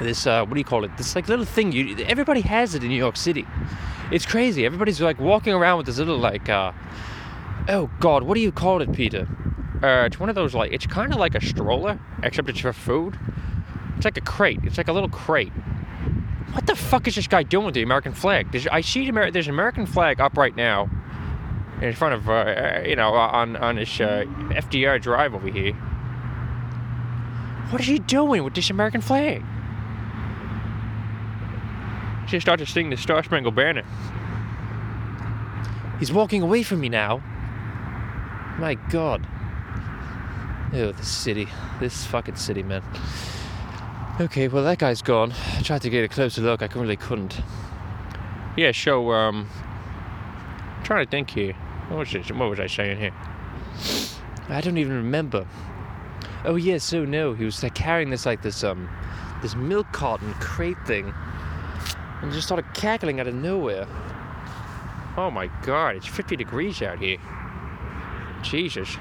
this 0.00 0.26
uh, 0.26 0.44
what 0.44 0.54
do 0.54 0.60
you 0.60 0.64
call 0.64 0.84
it? 0.84 0.96
This 0.96 1.16
like 1.16 1.28
little 1.28 1.44
thing. 1.44 1.72
You 1.72 1.96
everybody 2.06 2.42
has 2.42 2.76
it 2.76 2.82
in 2.84 2.88
New 2.88 2.96
York 2.96 3.16
City. 3.16 3.46
It's 4.12 4.26
crazy. 4.26 4.64
Everybody's 4.64 5.00
like 5.00 5.18
walking 5.18 5.54
around 5.54 5.78
with 5.78 5.86
this 5.86 5.98
little 5.98 6.18
like. 6.18 6.48
Uh, 6.48 6.70
oh 7.68 7.90
God, 7.98 8.22
what 8.22 8.34
do 8.34 8.40
you 8.40 8.52
call 8.52 8.80
it, 8.80 8.92
Peter? 8.92 9.26
Uh, 9.82 10.04
it's 10.06 10.18
one 10.18 10.28
of 10.28 10.34
those 10.34 10.54
like 10.54 10.72
it's 10.72 10.86
kind 10.86 11.12
of 11.12 11.18
like 11.18 11.34
a 11.34 11.44
stroller, 11.44 11.98
except 12.22 12.48
it's 12.48 12.60
for 12.60 12.72
food. 12.72 13.18
It's 13.96 14.04
like 14.04 14.16
a 14.16 14.22
crate. 14.22 14.60
It's 14.62 14.78
like 14.78 14.88
a 14.88 14.92
little 14.92 15.08
crate. 15.08 15.52
What 16.52 16.66
the 16.66 16.76
fuck 16.76 17.06
is 17.06 17.14
this 17.14 17.26
guy 17.26 17.42
doing 17.42 17.66
with 17.66 17.74
the 17.74 17.82
American 17.82 18.12
flag? 18.12 18.50
There's, 18.52 18.66
I 18.68 18.80
see 18.80 19.08
Amer- 19.08 19.30
there's 19.30 19.46
an 19.46 19.54
American 19.54 19.84
flag 19.84 20.20
up 20.20 20.36
right 20.36 20.56
now, 20.56 20.88
in 21.82 21.92
front 21.92 22.14
of 22.14 22.28
uh, 22.28 22.82
you 22.86 22.96
know 22.96 23.12
on 23.12 23.56
on 23.56 23.76
this 23.76 24.00
uh, 24.00 24.24
FDR 24.50 25.00
Drive 25.00 25.34
over 25.34 25.48
here. 25.48 25.72
What 27.70 27.80
is 27.80 27.88
he 27.88 27.98
doing 27.98 28.44
with 28.44 28.54
this 28.54 28.70
American 28.70 29.00
flag? 29.00 29.44
She 32.28 32.40
started 32.40 32.66
to 32.66 32.72
sing 32.72 32.90
the 32.90 32.96
Star 32.96 33.22
Spangled 33.22 33.54
Banner. 33.54 33.84
He's 35.98 36.12
walking 36.12 36.42
away 36.42 36.62
from 36.62 36.80
me 36.80 36.88
now. 36.88 37.22
My 38.58 38.74
God. 38.90 39.26
Oh, 40.72 40.92
this 40.92 41.08
city. 41.08 41.48
This 41.80 42.04
fucking 42.06 42.36
city, 42.36 42.62
man. 42.62 42.82
Okay, 44.20 44.48
well, 44.48 44.64
that 44.64 44.78
guy's 44.78 45.02
gone. 45.02 45.32
I 45.56 45.62
tried 45.62 45.82
to 45.82 45.90
get 45.90 46.04
a 46.04 46.08
closer 46.08 46.40
look. 46.40 46.62
I 46.62 46.66
really 46.74 46.96
couldn't. 46.96 47.40
Yeah, 48.56 48.72
so 48.72 49.12
um, 49.12 49.48
I'm 50.76 50.84
trying 50.84 51.04
to 51.04 51.10
think 51.10 51.30
here. 51.30 51.52
What 51.88 51.98
was 51.98 52.14
it? 52.14 52.30
What 52.34 52.50
was 52.50 52.60
I 52.60 52.66
saying 52.66 52.98
here? 52.98 53.12
I 54.48 54.60
don't 54.60 54.78
even 54.78 54.94
remember. 54.94 55.46
Oh, 56.44 56.56
yeah, 56.56 56.78
so 56.78 57.04
no. 57.04 57.34
He 57.34 57.44
was 57.44 57.62
like 57.62 57.74
carrying 57.74 58.10
this, 58.10 58.24
like, 58.24 58.42
this, 58.42 58.64
um, 58.64 58.88
this 59.42 59.54
milk 59.54 59.92
carton 59.92 60.32
crate 60.34 60.78
thing. 60.86 61.12
And 62.22 62.32
just 62.32 62.46
started 62.46 62.64
cackling 62.74 63.20
out 63.20 63.26
of 63.26 63.34
nowhere. 63.34 63.86
Oh 65.18 65.30
my 65.30 65.46
God! 65.62 65.96
It's 65.96 66.06
50 66.06 66.36
degrees 66.36 66.82
out 66.82 66.98
here. 66.98 67.18
Jesus. 68.42 68.96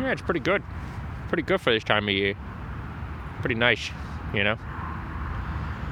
Yeah, 0.00 0.12
it's 0.12 0.22
pretty 0.22 0.40
good. 0.40 0.62
Pretty 1.28 1.42
good 1.42 1.60
for 1.60 1.72
this 1.72 1.84
time 1.84 2.08
of 2.08 2.14
year. 2.14 2.34
Pretty 3.40 3.54
nice, 3.54 3.90
you 4.34 4.44
know. 4.44 4.56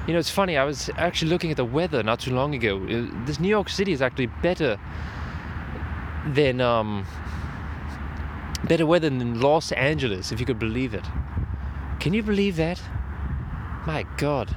You 0.07 0.13
know, 0.13 0.19
it's 0.21 0.31
funny. 0.31 0.57
I 0.57 0.65
was 0.65 0.89
actually 0.97 1.31
looking 1.31 1.51
at 1.51 1.57
the 1.57 1.65
weather 1.65 2.03
not 2.03 2.21
too 2.21 2.33
long 2.33 2.55
ago. 2.55 2.77
Uh, 2.85 3.25
This 3.27 3.41
New 3.41 3.49
York 3.49 3.69
City 3.69 3.93
is 3.93 4.01
actually 4.01 4.27
better 4.27 4.79
than 6.27 6.61
um 6.61 7.07
better 8.65 8.87
weather 8.87 9.09
than 9.11 9.41
Los 9.41 9.73
Angeles, 9.73 10.33
if 10.33 10.41
you 10.41 10.47
could 10.47 10.59
believe 10.59 10.95
it. 10.95 11.05
Can 12.01 12.15
you 12.15 12.23
believe 12.23 12.57
that? 12.57 12.81
My 13.87 14.05
God. 14.17 14.55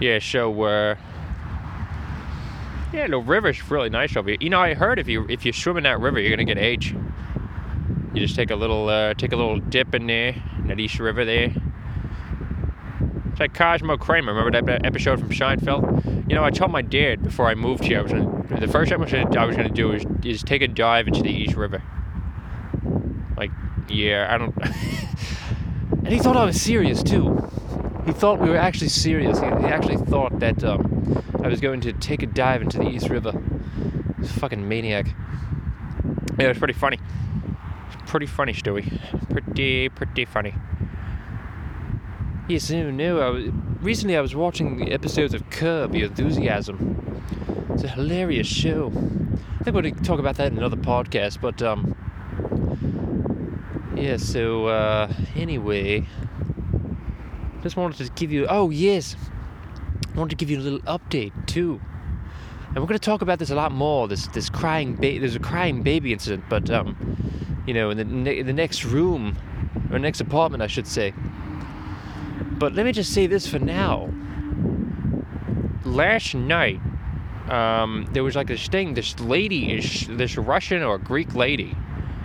Yeah, 0.00 0.18
so 0.18 0.62
uh 0.62 0.94
Yeah, 2.92 3.06
the 3.06 3.18
river's 3.18 3.70
really 3.70 3.90
nice 3.90 4.16
over 4.16 4.30
here. 4.30 4.38
You 4.40 4.48
know, 4.50 4.60
I 4.60 4.74
heard 4.74 4.98
if 4.98 5.08
you 5.08 5.26
if 5.28 5.44
you 5.44 5.52
swim 5.52 5.76
in 5.76 5.84
that 5.84 6.00
river 6.00 6.20
you're 6.20 6.30
gonna 6.30 6.44
get 6.44 6.58
AIDS. 6.58 6.90
You 8.14 8.20
just 8.20 8.34
take 8.34 8.50
a 8.50 8.56
little 8.56 8.88
uh 8.88 9.14
take 9.14 9.32
a 9.32 9.36
little 9.36 9.58
dip 9.60 9.94
in 9.94 10.06
there, 10.06 10.34
in 10.58 10.68
that 10.68 10.80
East 10.80 10.98
River 10.98 11.24
there. 11.24 11.52
It's 13.30 13.40
like 13.40 13.54
Cosmo 13.54 13.96
Kramer. 13.98 14.32
Remember 14.32 14.62
that 14.62 14.86
episode 14.86 15.20
from 15.20 15.28
Seinfeld? 15.28 16.28
You 16.28 16.34
know, 16.34 16.44
I 16.44 16.50
told 16.50 16.72
my 16.72 16.82
dad 16.82 17.22
before 17.22 17.46
I 17.46 17.54
moved 17.54 17.84
here 17.84 17.98
I 17.98 18.02
was 18.02 18.12
gonna 18.12 18.60
The 18.60 18.68
first 18.68 18.88
thing 18.88 18.98
I 18.98 19.02
was 19.02 19.12
gonna, 19.12 19.38
I 19.38 19.44
was 19.44 19.54
gonna 19.54 19.68
do 19.68 19.92
is, 19.92 20.04
is 20.24 20.42
take 20.42 20.62
a 20.62 20.68
dive 20.68 21.08
into 21.08 21.22
the 21.22 21.30
East 21.30 21.54
River. 21.54 21.82
Like, 23.36 23.50
yeah, 23.88 24.28
I 24.30 24.38
don't. 24.38 24.54
And 26.04 26.14
he 26.14 26.22
thought 26.22 26.38
I 26.38 26.44
was 26.46 26.58
serious 26.58 27.02
too. 27.02 27.36
He 28.06 28.12
thought 28.12 28.40
we 28.40 28.48
were 28.48 28.56
actually 28.56 28.88
serious. 28.88 29.38
He, 29.40 29.44
he 29.44 29.66
actually 29.66 29.98
thought 29.98 30.38
that 30.38 30.64
um, 30.64 30.97
I 31.42 31.48
was 31.48 31.60
going 31.60 31.80
to 31.82 31.92
take 31.92 32.22
a 32.22 32.26
dive 32.26 32.62
into 32.62 32.78
the 32.78 32.88
East 32.88 33.08
River. 33.08 33.32
A 34.20 34.26
fucking 34.26 34.68
maniac. 34.68 35.06
yeah, 36.38 36.46
it 36.46 36.48
was 36.48 36.58
pretty 36.58 36.74
funny. 36.74 36.98
It's 37.92 38.10
pretty 38.10 38.26
funny, 38.26 38.52
Stewie. 38.52 39.30
Pretty, 39.30 39.88
pretty 39.88 40.24
funny. 40.24 40.54
Yes, 42.48 42.70
no, 42.70 42.90
no. 42.90 43.20
I 43.20 43.28
was, 43.28 43.44
recently, 43.80 44.16
I 44.16 44.20
was 44.20 44.34
watching 44.34 44.78
the 44.78 44.92
episodes 44.92 45.34
of 45.34 45.48
Curb 45.50 45.94
Your 45.94 46.08
Enthusiasm. 46.08 47.22
It's 47.70 47.84
a 47.84 47.88
hilarious 47.88 48.46
show. 48.46 48.88
I 49.60 49.64
think 49.64 49.76
we're 49.76 49.82
going 49.82 49.94
to 49.94 50.02
talk 50.02 50.18
about 50.18 50.36
that 50.36 50.50
in 50.50 50.58
another 50.58 50.76
podcast, 50.76 51.40
but 51.40 51.62
um, 51.62 51.94
yeah. 53.96 54.16
So 54.16 54.66
uh, 54.66 55.12
anyway, 55.36 56.06
just 57.62 57.76
wanted 57.76 58.04
to 58.04 58.12
give 58.14 58.32
you. 58.32 58.46
Oh 58.48 58.70
yes, 58.70 59.14
I 60.18 60.20
wanted 60.20 60.36
to 60.36 60.44
give 60.44 60.50
you 60.50 60.58
a 60.58 60.66
little 60.66 60.80
update 60.80 61.46
too. 61.46 61.80
And 62.66 62.78
we're 62.78 62.88
going 62.88 62.98
to 62.98 63.04
talk 63.04 63.22
about 63.22 63.38
this 63.38 63.50
a 63.50 63.54
lot 63.54 63.70
more. 63.70 64.08
This 64.08 64.26
this 64.26 64.50
crying 64.50 64.96
baby. 64.96 65.20
There's 65.20 65.36
a 65.36 65.38
crying 65.38 65.84
baby 65.84 66.12
incident, 66.12 66.42
but 66.48 66.68
um, 66.70 67.62
you 67.68 67.72
know, 67.72 67.90
in 67.90 67.98
the 67.98 68.04
ne- 68.04 68.42
the 68.42 68.52
next 68.52 68.84
room 68.84 69.36
or 69.92 69.98
next 70.00 70.20
apartment, 70.20 70.60
I 70.60 70.66
should 70.66 70.88
say. 70.88 71.14
But 72.58 72.74
let 72.74 72.84
me 72.84 72.90
just 72.90 73.14
say 73.14 73.28
this 73.28 73.46
for 73.46 73.60
now. 73.60 74.12
Last 75.84 76.34
night, 76.34 76.80
um, 77.48 78.08
there 78.10 78.24
was 78.24 78.34
like 78.34 78.48
this 78.48 78.66
thing. 78.66 78.94
This 78.94 79.20
lady 79.20 79.72
is 79.72 80.08
this 80.08 80.36
Russian 80.36 80.82
or 80.82 80.98
Greek 80.98 81.36
lady. 81.36 81.76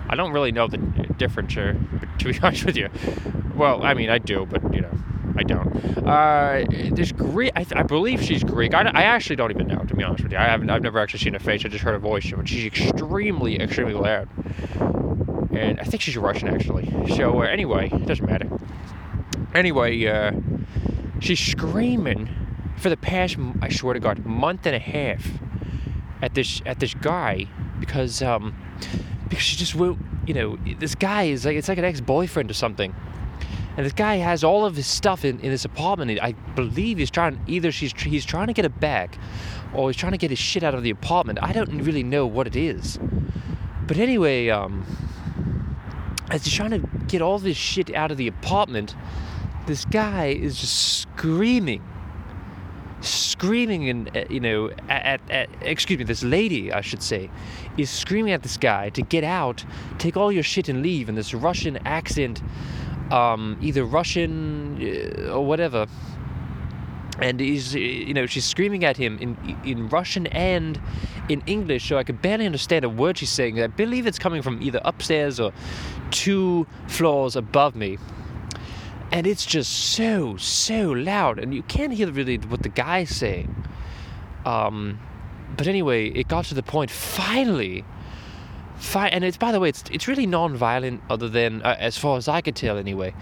I 0.09 0.15
don't 0.15 0.31
really 0.31 0.51
know 0.51 0.67
the 0.67 0.79
difference 1.19 1.53
here, 1.53 1.77
to 2.17 2.25
be 2.25 2.39
honest 2.43 2.65
with 2.65 2.75
you. 2.75 2.89
Well, 3.53 3.83
I 3.83 3.93
mean, 3.93 4.09
I 4.09 4.17
do, 4.17 4.47
but 4.49 4.73
you 4.73 4.81
know, 4.81 4.97
I 5.35 5.43
don't. 5.43 5.67
Uh, 6.07 6.65
this 6.91 7.11
Greek, 7.11 7.51
I, 7.55 7.65
I 7.75 7.83
believe 7.83 8.21
she's 8.21 8.43
Greek. 8.43 8.73
I, 8.73 8.81
I 8.83 9.03
actually 9.03 9.35
don't 9.35 9.51
even 9.51 9.67
know, 9.67 9.83
to 9.83 9.95
be 9.95 10.03
honest 10.03 10.23
with 10.23 10.31
you. 10.31 10.37
I 10.37 10.43
haven't, 10.43 10.69
I've 10.69 10.81
never 10.81 10.99
actually 10.99 11.19
seen 11.19 11.33
her 11.33 11.39
face. 11.39 11.65
I 11.65 11.69
just 11.69 11.83
heard 11.83 11.93
her 11.93 11.99
voice, 11.99 12.31
but 12.35 12.47
she's 12.47 12.65
extremely, 12.65 13.59
extremely 13.59 13.93
loud. 13.93 14.29
And 15.51 15.79
I 15.79 15.83
think 15.83 16.01
she's 16.01 16.17
Russian, 16.17 16.47
actually. 16.47 16.91
So 17.15 17.41
uh, 17.41 17.45
anyway, 17.45 17.89
it 17.91 18.05
doesn't 18.05 18.25
matter. 18.25 18.49
Anyway, 19.53 20.05
uh, 20.05 20.31
she's 21.19 21.39
screaming 21.39 22.29
for 22.77 22.89
the 22.89 22.97
past, 22.97 23.37
I 23.61 23.69
swear 23.69 23.93
to 23.93 23.99
God, 23.99 24.25
month 24.25 24.65
and 24.65 24.75
a 24.75 24.79
half 24.79 25.25
at 26.21 26.33
this 26.35 26.61
at 26.65 26.79
this 26.79 26.93
guy 26.93 27.47
because 27.79 28.21
um 28.21 28.55
because 29.27 29.43
she 29.43 29.57
just 29.57 29.75
won't. 29.75 29.99
You 30.25 30.33
know, 30.33 30.57
this 30.79 30.95
guy 30.95 31.23
is 31.23 31.45
like 31.45 31.57
it's 31.57 31.67
like 31.67 31.77
an 31.77 31.83
ex-boyfriend 31.83 32.49
or 32.49 32.53
something. 32.53 32.95
And 33.75 33.85
this 33.85 33.93
guy 33.93 34.17
has 34.17 34.43
all 34.43 34.65
of 34.65 34.75
his 34.75 34.85
stuff 34.85 35.25
in, 35.25 35.39
in 35.39 35.49
his 35.49 35.65
apartment. 35.65 36.19
I 36.21 36.33
believe 36.55 36.99
he's 36.99 37.09
trying 37.09 37.39
either 37.47 37.71
she's 37.71 37.91
he's 37.99 38.25
trying 38.25 38.47
to 38.47 38.53
get 38.53 38.65
it 38.65 38.79
back, 38.79 39.17
or 39.73 39.89
he's 39.89 39.97
trying 39.97 40.11
to 40.11 40.17
get 40.17 40.29
his 40.29 40.39
shit 40.39 40.63
out 40.63 40.75
of 40.75 40.83
the 40.83 40.91
apartment. 40.91 41.39
I 41.41 41.53
don't 41.53 41.81
really 41.81 42.03
know 42.03 42.27
what 42.27 42.45
it 42.45 42.55
is. 42.55 42.99
But 43.87 43.97
anyway, 43.97 44.49
um, 44.49 44.85
as 46.29 46.45
he's 46.45 46.53
trying 46.53 46.71
to 46.71 46.87
get 47.07 47.21
all 47.21 47.39
this 47.39 47.57
shit 47.57 47.93
out 47.93 48.11
of 48.11 48.17
the 48.17 48.27
apartment, 48.27 48.95
this 49.65 49.85
guy 49.85 50.27
is 50.27 50.59
just 50.59 50.99
screaming, 50.99 51.83
screaming, 53.01 53.89
and 53.89 54.15
uh, 54.15 54.25
you 54.29 54.39
know, 54.39 54.69
at, 54.87 55.21
at, 55.29 55.31
at 55.31 55.49
excuse 55.61 55.97
me, 55.97 56.05
this 56.05 56.23
lady, 56.23 56.71
I 56.71 56.81
should 56.81 57.01
say, 57.01 57.29
is 57.77 57.89
screaming 57.89 58.33
at 58.33 58.43
this 58.43 58.57
guy 58.57 58.89
to 58.91 59.01
get 59.01 59.23
out, 59.23 59.65
take 59.97 60.15
all 60.15 60.31
your 60.31 60.43
shit 60.43 60.69
and 60.69 60.83
leave 60.83 61.09
in 61.09 61.15
this 61.15 61.33
Russian 61.33 61.77
accent, 61.85 62.41
um, 63.13 63.57
either 63.61 63.85
Russian 63.85 64.79
uh, 64.81 65.31
or 65.31 65.45
whatever. 65.45 65.85
And 67.19 67.39
he's, 67.39 67.75
uh, 67.75 67.79
you 67.79 68.13
know, 68.13 68.25
she's 68.25 68.43
screaming 68.43 68.83
at 68.83 68.97
him 68.97 69.19
in 69.19 69.37
in 69.63 69.87
Russian 69.87 70.25
and 70.27 70.81
in 71.29 71.43
English, 71.45 71.87
so 71.87 71.97
I 71.97 72.03
could 72.03 72.21
barely 72.21 72.45
understand 72.45 72.83
a 72.83 72.89
word 72.89 73.19
she's 73.19 73.29
saying. 73.29 73.61
I 73.61 73.67
believe 73.67 74.07
it's 74.07 74.19
coming 74.19 74.41
from 74.41 74.61
either 74.61 74.81
upstairs 74.83 75.39
or 75.39 75.53
two 76.09 76.65
floors 76.87 77.35
above 77.35 77.75
me. 77.75 77.97
And 79.11 79.27
it's 79.27 79.45
just 79.45 79.71
so, 79.71 80.37
so 80.37 80.91
loud, 80.91 81.37
and 81.37 81.53
you 81.53 81.61
can't 81.61 81.93
hear 81.93 82.09
really 82.11 82.37
what 82.37 82.63
the 82.63 82.69
guy's 82.69 83.15
saying. 83.15 83.63
Um, 84.43 84.99
but 85.55 85.67
anyway, 85.67 86.07
it 86.07 86.27
got 86.27 86.45
to 86.45 86.55
the 86.55 86.63
point 86.63 86.89
finally. 86.89 87.85
Fi- 88.77 89.07
and 89.07 89.23
it's 89.23 89.37
by 89.37 89.51
the 89.51 89.59
way, 89.59 89.69
it's 89.69 89.83
it's 89.91 90.07
really 90.07 90.25
non-violent, 90.25 91.01
other 91.09 91.29
than 91.29 91.61
uh, 91.61 91.75
as 91.79 91.97
far 91.97 92.17
as 92.17 92.27
I 92.27 92.41
could 92.41 92.55
tell, 92.55 92.77
anyway. 92.77 93.13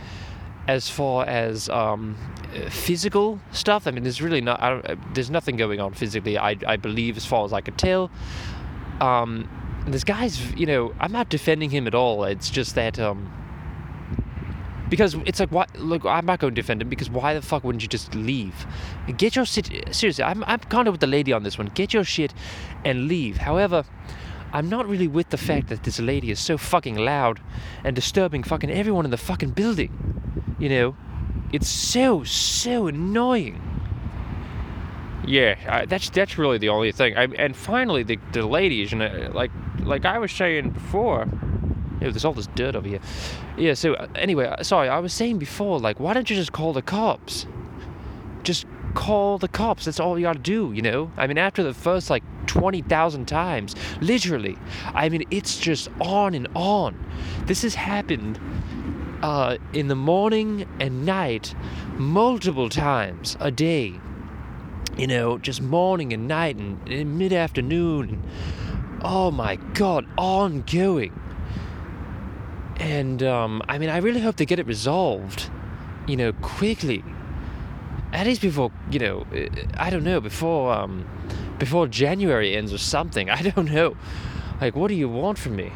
As 0.68 0.90
far 0.90 1.26
as 1.26 1.70
um, 1.70 2.16
physical 2.70 3.40
stuff, 3.52 3.88
I 3.88 3.92
mean, 3.92 4.04
there's 4.04 4.22
really 4.22 4.42
not. 4.42 4.62
I 4.62 4.74
uh, 4.74 4.96
there's 5.14 5.30
nothing 5.30 5.58
going 5.58 5.80
on 5.80 5.94
physically. 5.94 6.38
I 6.38 6.56
I 6.66 6.78
believe, 6.78 7.18
as 7.18 7.26
far 7.26 7.46
as 7.46 7.54
I 7.54 7.62
could 7.62 7.78
tell. 7.78 8.12
Um, 9.00 9.50
this 9.88 10.04
guy's, 10.04 10.52
you 10.54 10.68
know, 10.68 10.94
I'm 11.00 11.12
not 11.12 11.30
defending 11.30 11.72
him 11.72 11.88
at 11.88 11.96
all. 11.96 12.24
It's 12.24 12.52
just 12.52 12.76
that 12.76 13.00
um, 13.00 13.32
because 14.90 15.16
it's 15.26 15.40
like, 15.40 15.50
why? 15.52 15.66
Look, 15.76 16.06
I'm 16.06 16.26
not 16.26 16.40
going 16.40 16.54
to 16.54 16.62
defend 16.62 16.82
him 16.82 16.90
because 16.90 17.10
why 17.10 17.34
the 17.34 17.42
fuck 17.42 17.64
wouldn't 17.64 17.82
you 17.82 17.88
just 17.88 18.14
leave? 18.14 18.68
Get 19.18 19.36
your 19.36 19.46
shit. 19.46 19.70
Seriously, 19.96 20.24
I'm 20.24 20.44
I'm 20.44 20.60
kind 20.60 20.88
of 20.88 20.94
with 20.94 21.02
the 21.02 21.08
lady 21.08 21.34
on 21.34 21.44
this 21.44 21.58
one. 21.58 21.72
Get 21.74 21.94
your 21.94 22.04
shit 22.04 22.34
and 22.86 23.08
leave. 23.08 23.38
However, 23.38 23.86
I'm 24.54 24.70
not 24.70 24.88
really 24.88 25.08
with 25.08 25.30
the 25.30 25.38
fact 25.38 25.70
that 25.70 25.84
this 25.84 26.00
lady 26.00 26.32
is 26.32 26.40
so 26.40 26.58
fucking 26.58 26.96
loud 26.96 27.40
and 27.84 27.96
disturbing 27.96 28.44
fucking 28.44 28.70
everyone 28.70 29.06
in 29.06 29.12
the 29.12 29.18
fucking 29.18 29.52
building. 29.52 30.56
You 30.60 30.70
know, 30.70 30.96
it's 31.52 31.68
so 31.68 32.24
so 32.24 32.88
annoying. 32.88 33.62
Yeah, 35.26 35.56
I, 35.68 35.86
that's 35.86 36.10
that's 36.10 36.38
really 36.38 36.58
the 36.58 36.70
only 36.70 36.92
thing. 36.92 37.16
I, 37.16 37.24
and 37.24 37.56
finally, 37.56 38.04
the 38.04 38.18
the 38.34 38.46
ladies, 38.46 38.92
and 38.92 39.02
uh, 39.02 39.30
like 39.34 39.52
like 39.80 40.06
I 40.06 40.18
was 40.18 40.32
saying 40.32 40.72
before, 40.72 41.28
Ew, 42.02 42.12
there's 42.12 42.26
all 42.26 42.34
this 42.34 42.48
dirt 42.48 42.76
over 42.76 42.88
here. 42.88 43.00
Yeah, 43.58 43.76
so 43.76 43.94
uh, 43.94 44.08
anyway, 44.16 44.48
uh, 44.48 44.64
sorry, 44.64 44.90
I 44.90 45.00
was 45.00 45.14
saying 45.14 45.38
before, 45.38 45.80
like, 45.80 46.00
why 46.00 46.14
don't 46.14 46.30
you 46.30 46.36
just 46.36 46.52
call 46.52 46.74
the 46.74 46.82
cops? 46.82 47.46
Just 48.44 48.66
call 48.96 49.38
the 49.38 49.48
cops. 49.48 49.86
That's 49.86 50.00
all 50.00 50.18
you 50.18 50.24
gotta 50.24 50.40
do, 50.40 50.72
you 50.74 50.82
know? 50.82 51.12
I 51.16 51.28
mean, 51.28 51.38
after 51.38 51.62
the 51.62 51.74
first, 51.74 52.10
like, 52.10 52.24
20,000 52.48 53.28
times, 53.28 53.76
literally, 54.02 54.58
I 54.94 55.10
mean, 55.10 55.24
it's 55.32 55.60
just 55.60 55.90
on 56.00 56.34
and 56.34 56.48
on. 56.56 56.98
This 57.46 57.62
has 57.64 57.76
happened 57.76 58.40
uh, 59.22 59.58
in 59.74 59.88
the 59.88 59.96
morning 59.96 60.68
and 60.80 61.06
night 61.06 61.54
multiple 61.98 62.70
times 62.70 63.38
a 63.40 63.52
day. 63.52 63.94
You 64.98 65.08
know, 65.08 65.38
just 65.38 65.62
morning 65.62 66.12
and 66.12 66.28
night 66.28 66.58
and, 66.58 66.88
and 66.90 67.18
mid 67.18 67.32
afternoon. 67.32 68.22
Oh 69.04 69.32
my 69.32 69.56
god, 69.74 70.06
ongoing. 70.18 71.18
And 72.78 73.24
um, 73.24 73.62
I 73.70 73.78
mean, 73.78 73.90
I 73.90 73.98
really 73.98 74.20
hope 74.20 74.36
they 74.36 74.46
get 74.46 74.60
it 74.60 74.66
resolved, 74.68 75.50
you 76.08 76.18
know, 76.18 76.34
quickly. 76.34 77.04
At 78.12 78.28
least 78.28 78.42
before, 78.42 78.72
you 78.90 79.00
know, 79.00 79.26
I 79.78 79.90
don't 79.90 80.04
know, 80.04 80.20
before 80.20 80.74
um, 80.74 81.08
before 81.62 81.86
January 81.86 82.58
ends 82.58 82.74
or 82.74 82.80
something. 82.80 83.30
I 83.30 83.44
don't 83.44 83.72
know. 83.72 83.96
Like, 84.60 84.76
what 84.76 84.88
do 84.88 84.96
you 84.96 85.08
want 85.08 85.38
from 85.38 85.56
me? 85.56 85.70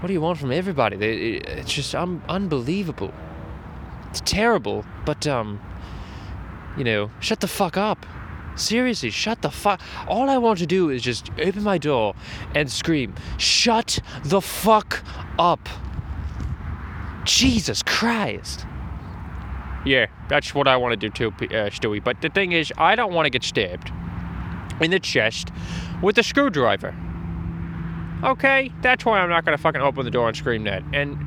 What 0.00 0.08
do 0.08 0.12
you 0.12 0.20
want 0.20 0.38
from 0.38 0.50
everybody? 0.50 0.96
It's 0.96 1.72
just 1.72 1.94
un- 1.94 2.20
unbelievable. 2.28 3.14
It's 4.10 4.20
terrible, 4.24 4.84
but 5.04 5.24
um, 5.24 5.60
you 6.76 6.82
know, 6.82 7.12
shut 7.20 7.38
the 7.38 7.46
fuck 7.46 7.76
up. 7.76 8.04
Seriously, 8.56 9.10
shut 9.10 9.40
the 9.40 9.52
fuck. 9.52 9.80
All 10.08 10.28
I 10.28 10.38
want 10.38 10.58
to 10.58 10.66
do 10.66 10.90
is 10.90 11.00
just 11.00 11.30
open 11.38 11.62
my 11.62 11.78
door 11.78 12.14
and 12.52 12.68
scream, 12.68 13.14
"Shut 13.38 14.00
the 14.24 14.40
fuck 14.40 15.04
up!" 15.38 15.68
Jesus 17.24 17.84
Christ. 17.84 18.66
Yeah, 19.84 20.06
that's 20.28 20.54
what 20.54 20.66
I 20.66 20.76
want 20.76 20.92
to 20.92 21.08
do 21.08 21.10
too, 21.10 21.28
uh, 21.28 21.70
Stewie. 21.70 22.02
But 22.02 22.20
the 22.20 22.30
thing 22.30 22.50
is, 22.50 22.72
I 22.76 22.96
don't 22.96 23.12
want 23.12 23.26
to 23.26 23.30
get 23.30 23.44
stabbed 23.44 23.92
in 24.80 24.90
the 24.90 25.00
chest 25.00 25.50
with 26.02 26.18
a 26.18 26.22
screwdriver. 26.22 26.94
Okay, 28.22 28.70
that's 28.82 29.04
why 29.04 29.20
I'm 29.20 29.28
not 29.30 29.44
gonna 29.44 29.58
fucking 29.58 29.80
open 29.80 30.04
the 30.04 30.10
door 30.10 30.28
and 30.28 30.36
scream 30.36 30.64
that. 30.64 30.82
And 30.92 31.18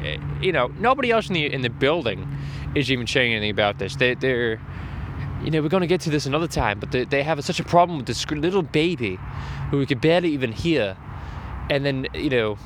uh, 0.00 0.40
you 0.40 0.52
know, 0.52 0.68
nobody 0.78 1.10
else 1.10 1.28
in 1.28 1.34
the 1.34 1.52
in 1.52 1.62
the 1.62 1.70
building 1.70 2.26
is 2.74 2.90
even 2.90 3.06
saying 3.06 3.32
anything 3.32 3.50
about 3.50 3.78
this. 3.78 3.96
They, 3.96 4.14
they're 4.14 4.60
You 5.44 5.50
know, 5.52 5.62
we're 5.62 5.68
going 5.68 5.82
to 5.82 5.86
get 5.86 6.00
to 6.02 6.10
this 6.10 6.26
another 6.26 6.48
time, 6.48 6.80
but 6.80 6.90
they, 6.90 7.04
they 7.04 7.22
have 7.22 7.42
such 7.44 7.60
a 7.60 7.64
problem 7.64 7.98
with 7.98 8.06
this 8.06 8.28
little 8.28 8.62
baby 8.62 9.18
who 9.70 9.78
we 9.78 9.86
could 9.86 10.00
barely 10.00 10.30
even 10.30 10.52
hear. 10.52 10.96
And 11.70 11.84
then, 11.84 12.06
you 12.12 12.28
know, 12.28 12.58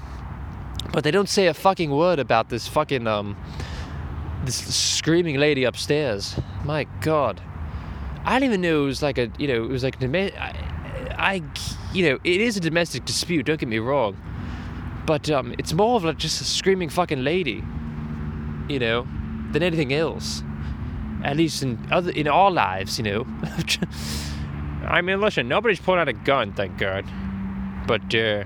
but 0.92 1.04
they 1.04 1.10
don't 1.10 1.28
say 1.28 1.48
a 1.48 1.54
fucking 1.54 1.90
word 1.90 2.18
about 2.18 2.48
this 2.48 2.66
fucking, 2.68 3.06
um, 3.06 3.36
this 4.44 4.56
screaming 4.74 5.36
lady 5.38 5.64
upstairs. 5.64 6.40
My 6.64 6.84
God. 7.02 7.42
I 8.24 8.38
didn't 8.38 8.50
even 8.50 8.60
know 8.60 8.84
it 8.84 8.86
was 8.86 9.02
like 9.02 9.18
a, 9.18 9.30
you 9.38 9.48
know, 9.48 9.64
it 9.64 9.68
was 9.68 9.82
like, 9.82 10.00
an 10.00 10.14
I, 10.14 10.54
I, 11.18 11.42
you 11.92 12.08
know, 12.08 12.18
it 12.22 12.40
is 12.40 12.56
a 12.56 12.60
domestic 12.60 13.04
dispute. 13.04 13.46
Don't 13.46 13.58
get 13.58 13.68
me 13.68 13.78
wrong, 13.78 14.16
but 15.06 15.30
um, 15.30 15.54
it's 15.58 15.72
more 15.72 15.96
of 15.96 16.04
like 16.04 16.18
just 16.18 16.40
a 16.40 16.44
screaming 16.44 16.88
fucking 16.88 17.24
lady, 17.24 17.64
you 18.68 18.78
know, 18.78 19.06
than 19.50 19.62
anything 19.62 19.92
else. 19.92 20.42
At 21.24 21.36
least 21.36 21.62
in 21.62 21.78
other 21.92 22.10
in 22.10 22.26
our 22.26 22.50
lives, 22.50 22.98
you 22.98 23.04
know. 23.04 23.26
I 24.86 25.00
mean, 25.00 25.20
listen, 25.20 25.46
nobody's 25.46 25.78
pulling 25.78 26.00
out 26.00 26.08
a 26.08 26.12
gun, 26.12 26.52
thank 26.52 26.78
God. 26.78 27.04
But 27.86 28.14
uh, 28.14 28.44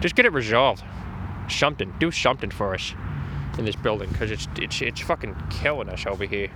just 0.00 0.14
get 0.14 0.24
it 0.24 0.32
resolved. 0.32 0.82
Something. 1.50 1.94
Do 1.98 2.10
something 2.10 2.50
for 2.50 2.74
us 2.74 2.94
in 3.58 3.64
this 3.64 3.76
building, 3.76 4.08
because 4.10 4.30
it's 4.30 4.48
it's 4.56 4.80
it's 4.80 5.00
fucking 5.00 5.36
killing 5.50 5.88
us 5.88 6.06
over 6.06 6.24
here. 6.24 6.50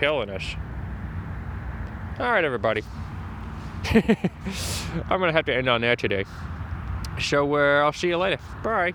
Killing 0.00 0.30
us. 0.30 0.56
All 2.18 2.32
right, 2.32 2.42
everybody. 2.42 2.82
I'm 3.90 5.20
gonna 5.20 5.30
have 5.30 5.44
to 5.44 5.54
end 5.54 5.68
on 5.68 5.82
that 5.82 5.98
today. 5.98 6.24
So 7.20 7.54
uh, 7.54 7.84
I'll 7.84 7.92
see 7.92 8.08
you 8.08 8.16
later. 8.16 8.38
Bye. 8.62 8.94